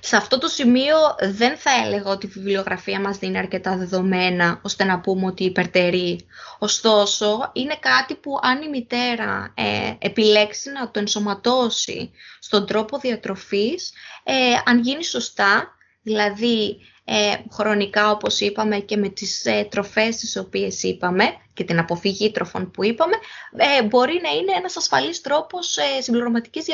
Σε 0.00 0.16
αυτό 0.16 0.38
το 0.38 0.48
σημείο 0.48 0.96
δεν 1.20 1.56
θα 1.56 1.70
έλεγα 1.84 2.10
ότι 2.10 2.26
η 2.26 2.28
βιβλιογραφία 2.28 3.00
μας 3.00 3.18
δίνει 3.18 3.38
αρκετά 3.38 3.76
δεδομένα 3.76 4.60
ώστε 4.62 4.84
να 4.84 5.00
πούμε 5.00 5.26
ότι 5.26 5.44
υπερτερεί. 5.44 6.26
Ωστόσο, 6.58 7.50
είναι 7.52 7.76
κάτι 7.80 8.14
που 8.14 8.38
αν 8.42 8.62
η 8.62 8.68
μητέρα 8.68 9.52
ε, 9.54 9.92
επιλέξει 9.98 10.70
να 10.70 10.90
το 10.90 10.98
ενσωματώσει 10.98 12.10
στον 12.38 12.66
τρόπο 12.66 12.98
διατροφής, 12.98 13.92
ε, 14.22 14.32
αν 14.64 14.78
γίνει 14.80 15.04
σωστά, 15.04 15.76
δηλαδή 16.02 16.76
ε, 17.10 17.34
χρονικά 17.52 18.10
όπως 18.10 18.40
είπαμε 18.40 18.78
και 18.78 18.96
με 18.96 19.08
τις 19.08 19.44
ε, 19.44 19.66
τροφές 19.70 20.16
τις 20.16 20.36
οποίες 20.36 20.82
είπαμε 20.82 21.24
και 21.54 21.64
την 21.64 21.78
αποφυγή 21.78 22.30
τροφών 22.30 22.70
που 22.70 22.84
είπαμε, 22.84 23.14
ε, 23.56 23.82
μπορεί 23.82 24.20
να 24.22 24.30
είναι 24.30 24.52
ένας 24.56 24.76
ασφαλής 24.76 25.20
τρόπος 25.20 25.76
ε, 25.76 26.00
συμπληρωματικής 26.00 26.66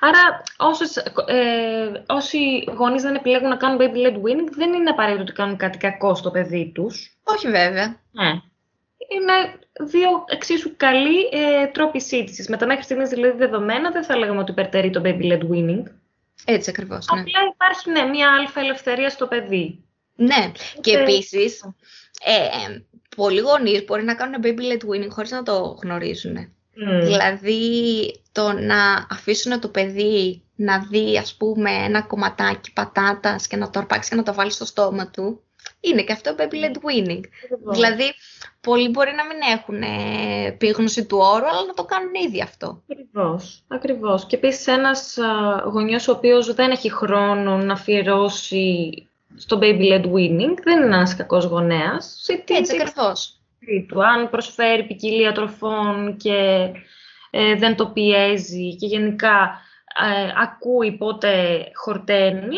Άρα 0.00 0.42
όσοι, 0.56 0.84
ε, 1.26 1.92
όσοι 2.06 2.38
γονείς 2.76 3.02
δεν 3.02 3.14
επιλέγουν 3.14 3.48
να 3.48 3.56
κάνουν 3.56 3.78
baby-led 3.80 4.14
winning, 4.14 4.48
δεν 4.50 4.72
είναι 4.72 4.90
απαραίτητο 4.90 5.22
ότι 5.22 5.32
κάνουν 5.32 5.56
κάτι 5.56 5.78
κακό 5.78 6.14
στο 6.14 6.30
παιδί 6.30 6.72
τους. 6.74 7.18
Όχι 7.22 7.48
βέβαια. 7.48 8.00
Ναι. 8.10 8.40
Είναι 9.08 9.58
δύο 9.80 10.24
εξίσου 10.26 10.76
καλοί 10.76 11.28
ε, 11.32 11.66
τρόποι 11.66 12.00
σύντησης. 12.00 12.48
Με 12.48 12.56
τα 12.56 12.66
μέχρι 12.66 12.82
στιγμής 12.82 13.08
δηλαδή 13.08 13.36
δεδομένα 13.36 13.90
δεν 13.90 14.04
θα 14.04 14.16
λέγαμε 14.16 14.40
ότι 14.40 14.50
υπερτερεί 14.50 14.90
το 14.90 15.02
baby-led 15.04 15.40
winning. 15.50 15.82
Έτσι 16.44 16.70
ακριβώς, 16.70 17.06
ναι. 17.14 17.20
Απλά 17.20 17.40
υπάρχει 17.52 17.90
ναι, 17.90 18.02
μια 18.02 18.32
αλφα 18.32 18.60
ελευθερία 18.60 19.10
στο 19.10 19.26
παιδί. 19.26 19.84
Ναι, 20.14 20.52
και 20.80 20.98
επίσης, 20.98 21.60
ε, 22.24 22.78
πολλοί 23.16 23.40
γονείς 23.40 23.84
μπορεί 23.84 24.04
να 24.04 24.14
κάνουν 24.14 24.42
baby 24.42 24.60
led 24.60 24.88
winning 24.88 25.10
χωρίς 25.10 25.30
να 25.30 25.42
το 25.42 25.78
γνωρίζουν. 25.82 26.36
Mm. 26.36 27.02
Δηλαδή, 27.02 28.22
το 28.32 28.52
να 28.52 29.06
αφήσουν 29.10 29.60
το 29.60 29.68
παιδί 29.68 30.42
να 30.56 30.78
δει, 30.78 31.18
ας 31.18 31.34
πούμε, 31.34 31.70
ένα 31.70 32.02
κομματάκι 32.02 32.72
πατάτας 32.72 33.46
και 33.46 33.56
να 33.56 33.70
το 33.70 33.78
αρπάξεις 33.78 34.10
και 34.10 34.16
να 34.16 34.22
το 34.22 34.34
βάλεις 34.34 34.54
στο 34.54 34.64
στόμα 34.64 35.10
του, 35.10 35.42
είναι 35.80 36.02
και 36.02 36.12
αυτό 36.12 36.34
baby 36.38 36.54
led 36.54 36.74
winning. 36.74 37.20
Δηλαδή, 37.72 38.14
πολλοί 38.62 38.88
μπορεί 38.88 39.12
να 39.16 39.26
μην 39.26 39.36
έχουν 39.56 39.82
ε, 39.82 40.46
επίγνωση 40.46 41.06
του 41.06 41.18
όρου, 41.18 41.46
αλλά 41.46 41.64
να 41.66 41.74
το 41.74 41.84
κάνουν 41.84 42.14
ήδη 42.26 42.42
αυτό. 42.42 42.82
Ακριβώς, 42.90 43.62
ακριβώς. 43.68 44.26
Και 44.26 44.36
επίσης 44.36 44.66
ένας 44.66 45.18
γονιός 45.64 46.08
ο 46.08 46.12
οποίος 46.12 46.54
δεν 46.54 46.70
έχει 46.70 46.90
χρόνο 46.90 47.56
να 47.56 47.72
αφιερώσει 47.72 48.92
στο 49.36 49.58
baby 49.62 49.92
led 49.92 50.04
winning, 50.04 50.56
δεν 50.62 50.76
είναι 50.76 50.96
ένας 50.96 51.16
κακός 51.16 51.44
γονέας. 51.44 52.26
Έτσι 52.46 52.76
ακριβώς. 52.80 53.36
Αν 54.14 54.30
προσφέρει 54.30 54.84
ποικιλία 54.86 55.32
τροφών 55.32 56.16
και 56.16 56.70
ε, 57.30 57.54
δεν 57.54 57.76
το 57.76 57.86
πιέζει 57.86 58.76
και 58.76 58.86
γενικά 58.86 59.60
ε, 60.02 60.32
ακούει 60.42 60.92
πότε 60.92 61.62
χορταίνει, 61.74 62.56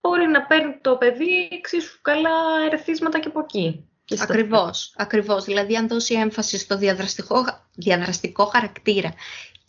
μπορεί 0.00 0.26
να 0.26 0.42
παίρνει 0.42 0.78
το 0.80 0.96
παιδί 0.96 1.48
εξίσου 1.52 2.00
καλά 2.02 2.30
ερεθίσματα 2.66 3.18
και 3.18 3.28
από 3.28 3.40
εκεί. 3.40 3.86
Ακριβώς, 4.20 4.94
ακριβώς. 4.96 5.44
Δηλαδή 5.44 5.76
αν 5.76 5.88
δώσει 5.88 6.14
έμφαση 6.14 6.58
στο 6.58 6.78
διαδραστικό, 6.78 7.44
διαδραστικό 7.74 8.44
χαρακτήρα 8.44 9.14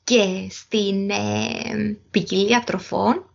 και 0.03 0.47
στην 0.49 1.09
ε, 1.09 1.97
ποικιλία 2.11 2.63
τροφών, 2.65 3.29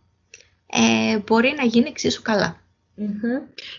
ε, 0.67 1.17
μπορεί 1.17 1.53
να 1.57 1.63
γίνει 1.63 1.89
εξίσου 1.89 2.21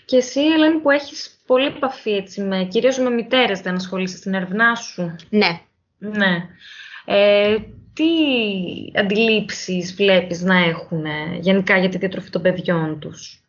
Και 0.04 0.16
εσύ, 0.16 0.40
Ελένη, 0.40 0.78
που 0.78 0.90
έχεις 0.90 1.40
πολύ 1.46 1.66
επαφή 1.66 2.10
έτσι, 2.10 2.40
με, 2.40 2.64
κυρίως 2.64 2.98
με 2.98 3.10
μητέρες, 3.10 3.60
δεν 3.60 3.74
ασχολείσαι 3.74 4.16
στην 4.16 4.34
ερευνά 4.34 4.74
σου; 4.74 5.16
Ναι. 5.28 5.60
Ναι. 5.98 6.48
Ε, 7.04 7.56
τι 7.92 8.04
αντιλήψεις 8.98 9.94
βλέπεις 9.94 10.42
να 10.42 10.56
έχουν 10.56 11.04
γενικά 11.40 11.78
για 11.78 11.88
τη 11.88 11.98
διατροφή 11.98 12.30
των 12.30 12.42
παιδιών 12.42 12.98
τους; 12.98 13.39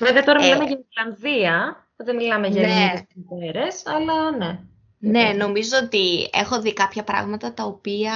Βέβαια 0.00 0.22
τώρα 0.22 0.40
μιλάμε 0.40 0.64
για 0.64 0.78
Ιρλανδία, 0.90 1.86
δεν 1.96 2.16
μιλάμε 2.16 2.46
για 2.46 2.66
ναι. 2.66 2.92
μητέρες, 3.14 3.82
αλλά 3.86 4.36
ναι. 4.36 4.58
Ναι, 5.02 5.32
νομίζω 5.36 5.76
ότι 5.82 6.28
έχω 6.32 6.60
δει 6.60 6.72
κάποια 6.72 7.04
πράγματα 7.04 7.54
τα 7.54 7.64
οποία 7.64 8.12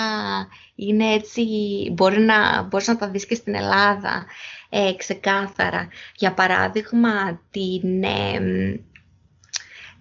είναι 0.74 1.12
έτσι, 1.12 1.44
μπορεί 1.92 2.20
να, 2.20 2.62
μπορείς 2.62 2.86
να 2.86 2.96
τα 2.96 3.08
δεις 3.08 3.26
και 3.26 3.34
στην 3.34 3.54
Ελλάδα 3.54 4.26
ε, 4.68 4.92
ξεκάθαρα. 4.96 5.88
Για 6.16 6.34
παράδειγμα, 6.34 7.40
την, 7.50 8.02
ε, 8.02 8.80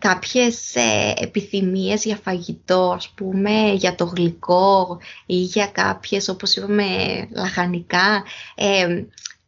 κάποιες 0.04 0.76
ε, 0.76 1.14
επιθυμίες 1.16 2.04
για 2.06 2.20
φαγητό, 2.24 2.92
ας 2.96 3.10
πούμε, 3.10 3.72
για 3.74 3.96
το 3.96 4.06
γλυκό 4.06 5.00
ή 5.26 5.36
για 5.36 5.68
κάποιες, 5.68 6.28
όπως 6.28 6.56
είπαμε, 6.56 6.86
λαχανικά. 7.32 8.24
Ε, 8.56 9.04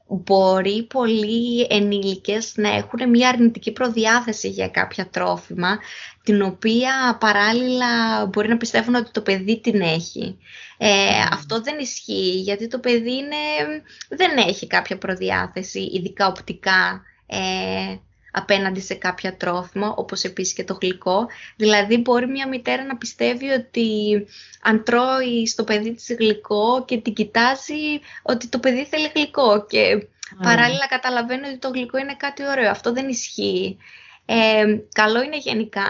μπορεί 0.08 0.84
πολλοί 0.84 1.68
ενήλικες 1.70 2.54
να 2.56 2.70
έχουν 2.70 3.10
μια 3.10 3.30
αρνητική 3.30 3.72
προδιάθεση 3.72 4.50
για 4.50 4.70
κάποια 4.70 5.10
τρόφιμα, 5.10 5.80
την 6.24 6.42
οποία 6.42 7.18
παράλληλα 7.20 8.26
μπορεί 8.26 8.48
να 8.48 8.58
πιστεύουν 8.58 8.96
ότι 8.96 9.12
το 9.12 9.22
παιδί 9.22 9.60
την 9.60 9.82
έχει. 9.82 10.38
Ε, 10.78 11.22
Αυτό 11.32 11.62
δεν 11.62 11.80
ισχύει, 11.80 12.40
γιατί 12.40 12.68
το 12.68 12.80
παιδί 12.80 13.14
είναι, 13.14 13.36
δεν 14.10 14.38
έχει 14.48 14.68
κάποια 14.68 14.98
προδιάθεση, 14.98 15.80
ειδικά 15.80 16.28
οπτικά, 16.28 17.02
ε, 17.28 17.96
απέναντι 18.36 18.80
σε 18.80 18.94
κάποια 18.94 19.38
τρόφιμα, 19.38 19.94
όπως 19.98 20.24
επίσης 20.24 20.54
και 20.54 20.64
το 20.64 20.78
γλυκό. 20.82 21.28
Δηλαδή 21.56 21.98
μπορεί 21.98 22.28
μια 22.28 22.48
μητέρα 22.48 22.84
να 22.84 22.98
πιστεύει 22.98 23.50
ότι 23.50 23.88
αν 24.62 24.84
τρώει 24.84 25.48
στο 25.48 25.64
παιδί 25.64 25.94
της 25.94 26.16
γλυκό 26.20 26.86
και 26.86 26.98
την 26.98 27.14
κοιτάζει 27.14 28.00
ότι 28.24 28.48
το 28.48 28.60
παιδί 28.60 28.86
θέλει 28.86 29.12
γλυκό 29.16 29.66
και 29.66 30.08
παράλληλα 30.44 30.88
καταλαβαίνει 30.90 31.48
ότι 31.48 31.58
το 31.58 31.70
γλυκό 31.70 31.98
είναι 31.98 32.16
κάτι 32.16 32.48
ωραίο. 32.48 32.70
Αυτό 32.70 32.94
δεν 32.94 33.10
ισχύει. 33.10 33.78
Ε, 34.28 34.78
καλό 34.94 35.24
είναι 35.24 35.38
γενικά 35.38 35.88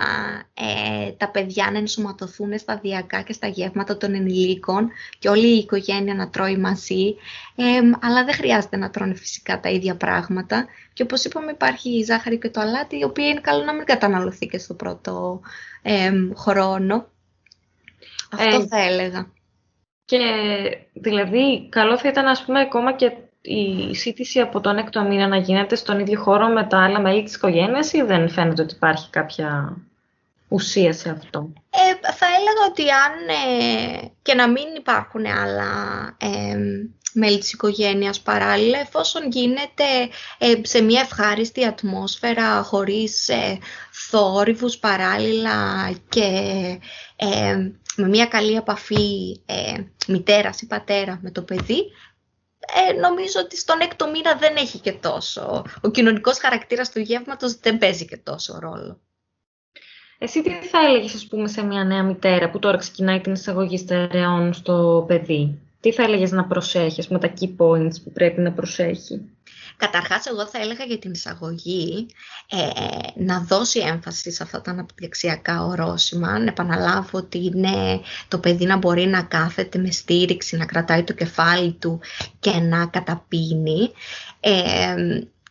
ε, 0.53 1.11
τα 1.11 1.29
παιδιά 1.29 1.69
να 1.71 1.77
ενσωματωθούν 1.77 2.59
σταδιακά 2.59 3.21
και 3.21 3.33
στα 3.33 3.47
γεύματα 3.47 3.97
των 3.97 4.13
ενηλίκων 4.13 4.91
και 5.19 5.29
όλη 5.29 5.47
η 5.47 5.57
οικογένεια 5.57 6.13
να 6.13 6.29
τρώει 6.29 6.57
μαζί, 6.57 7.15
ε, 7.55 7.79
αλλά 8.01 8.23
δεν 8.25 8.33
χρειάζεται 8.33 8.77
να 8.77 8.89
τρώνε 8.89 9.15
φυσικά 9.15 9.59
τα 9.59 9.69
ίδια 9.69 9.95
πράγματα. 9.95 10.65
Και 10.93 11.03
όπως 11.03 11.23
είπαμε 11.23 11.51
υπάρχει 11.51 11.89
η 11.89 12.03
ζάχαρη 12.03 12.37
και 12.39 12.49
το 12.49 12.61
αλάτι, 12.61 12.97
η 12.97 13.03
οποία 13.03 13.27
είναι 13.27 13.41
καλό 13.41 13.63
να 13.63 13.73
μην 13.73 13.85
καταναλωθεί 13.85 14.45
και 14.45 14.57
στο 14.57 14.73
πρώτο 14.73 15.41
χρόνο. 16.35 17.07
Αυτό 18.31 18.67
θα 18.67 18.79
έλεγα. 18.79 19.31
Και 20.05 20.19
δηλαδή 20.93 21.69
καλό 21.69 21.97
θα 21.97 22.07
ήταν 22.07 22.25
ας 22.25 22.45
πούμε 22.45 22.59
ακόμα 22.59 22.93
και 22.93 23.11
η 23.45 23.95
σύντηση 23.95 24.39
από 24.39 24.59
τον 24.61 24.77
έκτο 24.77 25.01
μήνα 25.01 25.27
να 25.27 25.37
γίνεται 25.37 25.75
στον 25.75 25.99
ίδιο 25.99 26.19
χώρο 26.19 26.47
με 26.47 26.63
τα 26.63 26.83
άλλα 26.83 26.99
μέλη 26.99 27.23
της 27.23 27.35
οικογένειας 27.35 27.93
ή 27.93 28.01
δεν 28.01 28.29
φαίνεται 28.29 28.61
ότι 28.61 28.73
υπάρχει 28.73 29.09
κάποια 29.09 29.77
ουσία 30.47 30.93
σε 30.93 31.09
αυτό; 31.09 31.49
Ε, 31.69 32.11
θα 32.11 32.25
έλεγα 32.25 32.65
ότι 32.69 32.81
αν 32.81 33.27
ε, 33.27 34.11
και 34.21 34.33
να 34.33 34.47
μην 34.47 34.65
υπάρχουν 34.77 35.25
άλλα 35.25 35.71
ε, 36.17 36.57
μέλη 37.13 37.37
της 37.37 37.53
οικογένειας 37.53 38.19
παράλληλα, 38.19 38.79
εφόσον 38.79 39.29
γίνεται 39.31 39.83
ε, 40.37 40.53
σε 40.61 40.81
μια 40.81 41.01
ευχάριστη 41.01 41.65
ατμόσφαιρα, 41.65 42.61
χωρίς 42.63 43.29
ε, 43.29 43.59
θόρυβους 44.09 44.77
παράλληλα 44.77 45.91
και 46.09 46.29
με 47.95 48.07
μια 48.07 48.25
καλή 48.25 48.55
επαφή 48.55 49.39
μητέρας 50.07 50.61
ή 50.61 50.67
πατέρα 50.67 51.19
με 51.21 51.31
το 51.31 51.41
παιδί, 51.41 51.83
ε, 52.89 52.93
νομίζω 52.93 53.39
ότι 53.39 53.57
στον 53.57 53.79
έκτο 53.79 54.09
μήνα 54.09 54.35
δεν 54.35 54.55
έχει 54.55 54.79
και 54.79 54.91
τόσο. 54.91 55.63
Ο 55.81 55.89
κοινωνικός 55.89 56.37
χαρακτήρας 56.39 56.91
του 56.91 56.99
γεύματος 56.99 57.55
δεν 57.59 57.77
παίζει 57.77 58.05
και 58.05 58.17
τόσο 58.17 58.59
ρόλο. 58.59 58.99
Εσύ 60.17 60.41
τι 60.41 60.49
θα 60.49 60.79
έλεγες, 60.79 61.13
ας 61.13 61.27
πούμε, 61.27 61.47
σε 61.47 61.63
μια 61.63 61.83
νέα 61.83 62.03
μητέρα 62.03 62.49
που 62.49 62.59
τώρα 62.59 62.77
ξεκινάει 62.77 63.21
την 63.21 63.33
εισαγωγή 63.33 63.77
στερεών 63.77 64.53
στο 64.53 65.05
παιδί; 65.07 65.59
Τι 65.79 65.91
θα 65.91 66.03
έλεγες 66.03 66.31
να 66.31 66.45
προσέχεις, 66.45 67.07
με 67.07 67.19
τα 67.19 67.33
key 67.39 67.55
points 67.57 68.01
που 68.03 68.11
πρέπει 68.11 68.41
να 68.41 68.51
προσέχει; 68.51 69.34
Καταρχάς, 69.77 70.25
εγώ 70.25 70.47
θα 70.47 70.57
έλεγα 70.61 70.83
για 70.83 70.99
την 70.99 71.11
εισαγωγή 71.11 72.05
ε, 72.49 72.57
να 73.15 73.39
δώσει 73.39 73.79
έμφαση 73.79 74.31
σε 74.31 74.43
αυτά 74.43 74.61
τα 74.61 74.71
αναπτυξιακά 74.71 75.65
ορόσημα, 75.65 76.39
να 76.39 76.45
επαναλάβω 76.45 77.17
ότι 77.17 77.37
είναι 77.37 78.01
το 78.27 78.39
παιδί 78.39 78.65
να 78.65 78.77
μπορεί 78.77 79.05
να 79.05 79.21
κάθεται 79.21 79.77
με 79.77 79.91
στήριξη, 79.91 80.57
να 80.57 80.65
κρατάει 80.65 81.03
το 81.03 81.13
κεφάλι 81.13 81.71
του 81.71 81.99
και 82.39 82.51
να 82.51 82.85
καταπίνει. 82.85 83.91
Ε, 84.39 84.95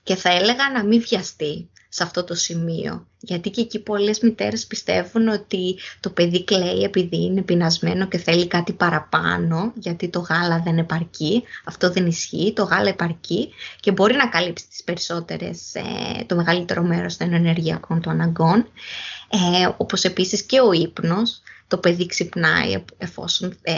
και 0.03 0.15
θα 0.15 0.31
έλεγα 0.31 0.71
να 0.71 0.85
μην 0.85 1.01
βιαστεί 1.01 1.69
σε 1.95 2.03
αυτό 2.03 2.25
το 2.25 2.35
σημείο. 2.35 3.07
Γιατί 3.21 3.51
και 3.51 3.61
εκεί 3.61 3.79
πολλές 3.79 4.21
μητέρες 4.21 4.67
πιστεύουν 4.67 5.29
ότι 5.29 5.79
το 6.01 6.11
παιδί 6.11 6.45
κλαίει 6.45 6.83
επειδή 6.83 7.25
είναι 7.25 7.43
πεινασμένο 7.43 8.07
και 8.07 8.19
θέλει 8.19 8.47
κάτι 8.47 8.73
παραπάνω, 8.73 9.73
γιατί 9.75 10.09
το 10.09 10.19
γάλα 10.19 10.61
δεν 10.65 10.79
επαρκεί. 10.79 11.43
Αυτό 11.65 11.91
δεν 11.91 12.07
ισχύει, 12.07 12.53
το 12.53 12.63
γάλα 12.63 12.89
επαρκεί 12.89 13.49
και 13.81 13.93
μπορεί 13.93 14.15
να 14.15 14.29
καλύψει 14.29 14.69
τις 14.69 14.83
περισσότερες, 14.85 15.75
ε, 15.75 15.83
το 16.27 16.37
μεγαλύτερο 16.37 16.83
μέρος 16.83 17.17
των 17.17 17.33
ενεργειακών 17.33 18.01
του 18.01 18.11
αναγκών. 18.11 18.69
Ε, 19.31 19.69
όπως 19.77 20.05
επίσης 20.05 20.43
και 20.43 20.61
ο 20.61 20.73
ύπνος, 20.73 21.43
το 21.69 21.79
παιδί 21.79 22.07
ξυπνάει 22.07 22.85
εφόσον 22.99 23.57
ε, 23.63 23.75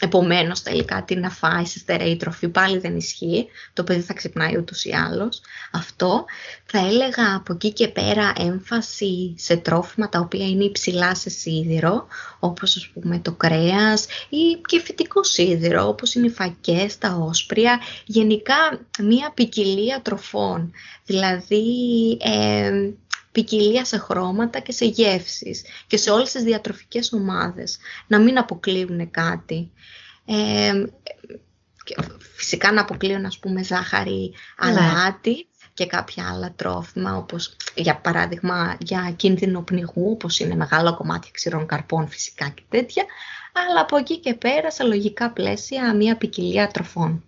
Επομένως, 0.00 0.60
θέλει 0.60 0.84
κάτι 0.84 1.16
να 1.16 1.30
φάει 1.30 1.64
σε 1.64 1.78
στερεή 1.78 2.16
τροφή, 2.16 2.48
πάλι 2.48 2.78
δεν 2.78 2.96
ισχύει. 2.96 3.46
Το 3.72 3.84
παιδί 3.84 4.00
θα 4.00 4.12
ξυπνάει 4.12 4.56
ούτως 4.56 4.84
ή 4.84 4.92
άλλως. 4.92 5.40
Αυτό 5.72 6.24
θα 6.64 6.78
έλεγα 6.78 7.34
από 7.34 7.52
εκεί 7.52 7.72
και 7.72 7.88
πέρα 7.88 8.32
έμφαση 8.38 9.34
σε 9.38 9.56
τρόφιμα 9.56 10.08
τα 10.08 10.18
οποία 10.18 10.46
είναι 10.48 10.64
υψηλά 10.64 11.14
σε 11.14 11.30
σίδηρο, 11.30 12.06
όπως 12.38 12.76
ας 12.76 12.88
πούμε 12.88 13.18
το 13.18 13.32
κρέας 13.32 14.06
ή 14.28 14.60
και 14.66 14.80
φυτικό 14.80 15.24
σίδηρο, 15.24 15.88
όπως 15.88 16.14
είναι 16.14 16.26
οι 16.26 16.30
φακές, 16.30 16.98
τα 16.98 17.18
όσπρια. 17.20 17.80
Γενικά 18.04 18.56
μία 18.98 19.32
ποικιλία 19.34 20.00
τροφών, 20.02 20.72
δηλαδή... 21.04 21.62
Ε, 22.20 22.90
ποικιλία 23.34 23.84
σε 23.84 23.98
χρώματα 23.98 24.58
και 24.58 24.72
σε 24.72 24.84
γεύσεις 24.84 25.62
και 25.86 25.96
σε 25.96 26.10
όλες 26.10 26.32
τις 26.32 26.42
διατροφικές 26.42 27.12
ομάδες. 27.12 27.78
Να 28.06 28.18
μην 28.18 28.38
αποκλείουν 28.38 29.10
κάτι. 29.10 29.72
Ε, 30.24 30.84
φυσικά 32.36 32.72
να 32.72 32.80
αποκλείουν 32.80 33.24
ας 33.24 33.38
πούμε 33.38 33.62
ζάχαρη 33.62 34.34
ναι. 34.64 34.70
αλάτι 34.70 35.48
και 35.74 35.86
κάποια 35.86 36.30
άλλα 36.30 36.52
τρόφιμα 36.56 37.16
όπως 37.16 37.56
για 37.74 37.96
παράδειγμα 37.96 38.76
για 38.80 39.14
κίνδυνο 39.16 39.62
πνιγού 39.62 40.10
όπως 40.10 40.38
είναι 40.38 40.54
μεγάλο 40.54 40.94
κομμάτι 40.94 41.30
ξηρών 41.30 41.66
καρπών 41.66 42.08
φυσικά 42.08 42.48
και 42.48 42.62
τέτοια 42.68 43.04
αλλά 43.52 43.80
από 43.80 43.96
εκεί 43.96 44.18
και 44.18 44.34
πέρα 44.34 44.70
σε 44.70 44.84
λογικά 44.84 45.30
πλαίσια 45.30 45.94
μια 45.94 46.16
ποικιλία 46.16 46.68
τροφών. 46.68 47.24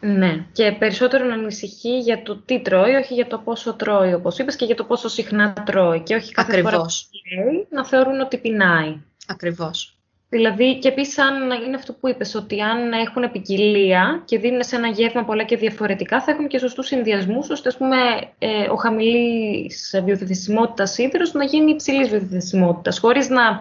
Ναι, 0.00 0.44
και 0.52 0.72
περισσότερο 0.78 1.24
να 1.24 1.34
ανησυχεί 1.34 1.98
για 1.98 2.22
το 2.22 2.36
τι 2.36 2.60
τρώει, 2.60 2.94
όχι 2.94 3.14
για 3.14 3.26
το 3.26 3.38
πόσο 3.38 3.74
τρώει, 3.74 4.12
όπως 4.12 4.38
είπες, 4.38 4.56
και 4.56 4.64
για 4.64 4.74
το 4.74 4.84
πόσο 4.84 5.08
συχνά 5.08 5.52
τρώει. 5.52 6.00
Και 6.00 6.14
όχι 6.14 6.32
κάθε 6.32 6.52
Ακριβώς. 6.52 6.70
φορά 6.70 6.82
που 6.82 7.66
να 7.70 7.86
θεωρούν 7.86 8.20
ότι 8.20 8.38
πεινάει. 8.38 8.96
Ακριβώς. 9.26 9.94
Δηλαδή, 10.28 10.78
και 10.78 10.88
επίσης, 10.88 11.18
αν 11.18 11.50
είναι 11.66 11.76
αυτό 11.76 11.92
που 11.92 12.08
είπες, 12.08 12.34
ότι 12.34 12.60
αν 12.60 12.92
έχουν 12.92 13.30
ποικιλία 13.32 14.22
και 14.24 14.38
δίνουν 14.38 14.62
σε 14.62 14.76
ένα 14.76 14.88
γεύμα 14.88 15.24
πολλά 15.24 15.44
και 15.44 15.56
διαφορετικά, 15.56 16.20
θα 16.22 16.30
έχουν 16.30 16.48
και 16.48 16.58
σωστούς 16.58 16.86
συνδυασμούς, 16.86 17.50
ώστε 17.50 17.68
ας 17.68 17.76
πούμε, 17.76 17.96
ε, 18.38 18.68
ο 18.70 18.76
χαμηλής 18.76 20.00
βιοθετησιμότητα 20.04 20.86
σίδηρο 20.86 21.24
να 21.32 21.44
γίνει 21.44 21.70
υψηλής 21.70 22.08
βιοθετησιμότητα, 22.08 23.00
χωρίς 23.00 23.28
να 23.28 23.60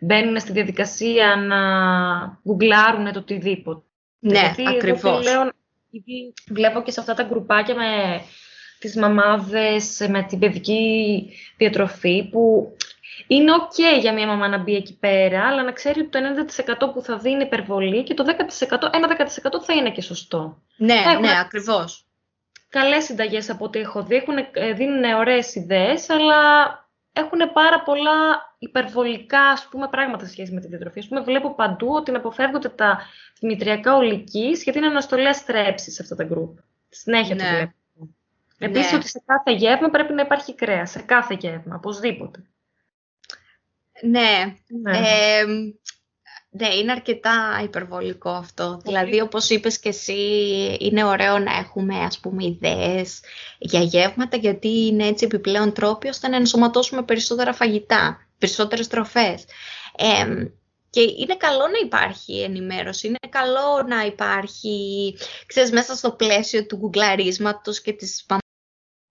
μπαίνουν 0.00 0.40
στη 0.40 0.52
διαδικασία 0.52 1.36
να 1.36 1.58
γκουγκλάρουν 2.44 3.12
το 3.12 3.18
οτιδήποτε. 3.18 3.82
Ναι, 4.18 4.54
ακριβώς 4.68 5.26
βλέπω 6.48 6.82
και 6.82 6.90
σε 6.90 7.00
αυτά 7.00 7.14
τα 7.14 7.22
γκρουπάκια 7.22 7.74
με 7.74 8.20
τις 8.78 8.96
μαμάδες, 8.96 10.06
με 10.08 10.22
την 10.22 10.38
παιδική 10.38 11.22
διατροφή, 11.56 12.28
που 12.30 12.72
είναι 13.26 13.52
ok 13.52 14.00
για 14.00 14.12
μια 14.12 14.26
μαμά 14.26 14.48
να 14.48 14.58
μπει 14.58 14.74
εκεί 14.74 14.98
πέρα, 14.98 15.46
αλλά 15.46 15.62
να 15.62 15.72
ξέρει 15.72 16.00
ότι 16.00 16.08
το 16.08 16.18
90% 16.88 16.92
που 16.92 17.02
θα 17.02 17.18
δει 17.18 17.30
είναι 17.30 17.42
υπερβολή 17.42 18.02
και 18.02 18.14
το 18.14 18.24
10%, 18.24 18.88
ένα 18.92 19.16
10% 19.18 19.60
θα 19.64 19.74
είναι 19.74 19.90
και 19.90 20.02
σωστό. 20.02 20.62
Ναι, 20.76 21.02
ναι, 21.20 21.38
ακριβώς. 21.40 22.02
Καλές 22.68 23.04
συνταγές 23.04 23.50
από 23.50 23.64
ό,τι 23.64 23.78
έχω 23.78 24.02
δει, 24.02 24.24
ε, 24.52 24.72
δίνουν 24.72 25.12
ωραίες 25.12 25.54
ιδέες, 25.54 26.10
αλλά 26.10 26.42
έχουν 27.12 27.52
πάρα 27.52 27.82
πολλά 27.82 28.46
υπερβολικά 28.58 29.40
ας 29.40 29.68
πούμε, 29.70 29.88
πράγματα 29.88 30.26
σχέση 30.26 30.52
με 30.52 30.60
τη 30.60 30.66
διατροφή. 30.66 30.98
Ας 30.98 31.08
πούμε, 31.08 31.20
βλέπω 31.20 31.54
παντού 31.54 31.88
ότι 31.90 32.10
να 32.10 32.18
αποφεύγονται 32.18 32.68
τα 32.68 33.00
δημητριακά 33.40 33.96
ολικής 33.96 34.62
γιατί 34.62 34.78
είναι 34.78 34.86
αναστολέα 34.86 35.32
στρέψης 35.32 35.94
σε 35.94 36.02
αυτά 36.02 36.14
τα 36.14 36.24
γκρουπ. 36.24 36.58
Συνέχεια 36.88 37.34
ναι. 37.34 37.42
το 37.42 37.48
βλέπω. 37.48 37.74
Επίσης 38.58 38.90
ναι. 38.90 38.96
ότι 38.98 39.08
σε 39.08 39.22
κάθε 39.26 39.52
γεύμα 39.52 39.88
πρέπει 39.88 40.12
να 40.12 40.22
υπάρχει 40.22 40.54
κρέας. 40.54 40.90
Σε 40.90 41.00
κάθε 41.00 41.36
γεύμα, 41.40 41.74
οπωσδήποτε. 41.76 42.42
Ναι. 44.02 44.54
ναι. 44.66 44.98
Ναι, 46.50 46.74
είναι 46.74 46.92
αρκετά 46.92 47.60
υπερβολικό 47.64 48.30
αυτό. 48.30 48.80
Δηλαδή, 48.84 49.20
όπως 49.20 49.50
είπες 49.50 49.78
και 49.78 49.88
εσύ, 49.88 50.14
είναι 50.80 51.04
ωραίο 51.04 51.38
να 51.38 51.56
έχουμε, 51.56 51.98
ας 51.98 52.18
πούμε, 52.18 52.44
ιδέες 52.44 53.20
για 53.58 53.80
γεύματα, 53.80 54.36
γιατί 54.36 54.86
είναι 54.86 55.06
έτσι 55.06 55.24
επιπλέον 55.24 55.72
τρόποι 55.72 56.08
ώστε 56.08 56.28
να 56.28 56.36
ενσωματώσουμε 56.36 57.02
περισσότερα 57.02 57.52
φαγητά, 57.52 58.26
περισσότερες 58.38 58.88
τροφές. 58.88 59.44
Και 60.90 61.00
είναι 61.00 61.36
καλό 61.36 61.66
να 61.68 61.78
υπάρχει 61.84 62.40
ενημέρωση, 62.40 63.06
είναι 63.06 63.18
καλό 63.28 63.82
να 63.88 64.04
υπάρχει, 64.04 65.16
ξέρεις, 65.46 65.72
μέσα 65.72 65.96
στο 65.96 66.12
πλαίσιο 66.12 66.66
του 66.66 66.76
γκουγκλαρίσματος 66.76 67.80
και 67.80 67.92
της 67.92 68.26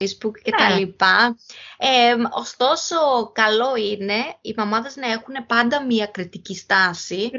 Facebook 0.03 0.31
και 0.43 0.51
τα 0.51 0.69
ναι. 0.69 0.79
λοιπά. 0.79 1.37
Ε, 1.77 2.13
ωστόσο, 2.31 2.95
καλό 3.33 3.75
είναι 3.75 4.35
οι 4.41 4.53
μαμάδες 4.57 4.95
να 4.95 5.11
έχουν 5.11 5.45
πάντα 5.47 5.85
μία 5.85 6.05
κριτική 6.05 6.55
στάση, 6.55 7.31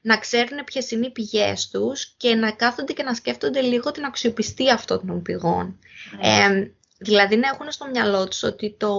να 0.00 0.18
ξέρουν 0.18 0.64
ποιες 0.64 0.90
είναι 0.90 1.06
οι 1.06 1.10
πηγές 1.10 1.68
τους 1.68 2.14
και 2.16 2.34
να 2.34 2.52
κάθονται 2.52 2.92
και 2.92 3.02
να 3.02 3.14
σκέφτονται 3.14 3.60
λίγο 3.60 3.90
την 3.90 4.04
αξιοπιστία 4.04 4.74
αυτών 4.74 5.06
των 5.06 5.22
πηγών. 5.22 5.78
Ε, 6.20 6.70
δηλαδή 6.98 7.36
να 7.36 7.48
έχουν 7.48 7.70
στο 7.70 7.86
μυαλό 7.86 8.28
τους 8.28 8.42
ότι 8.42 8.76
το... 8.78 8.94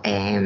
Ε, 0.00 0.40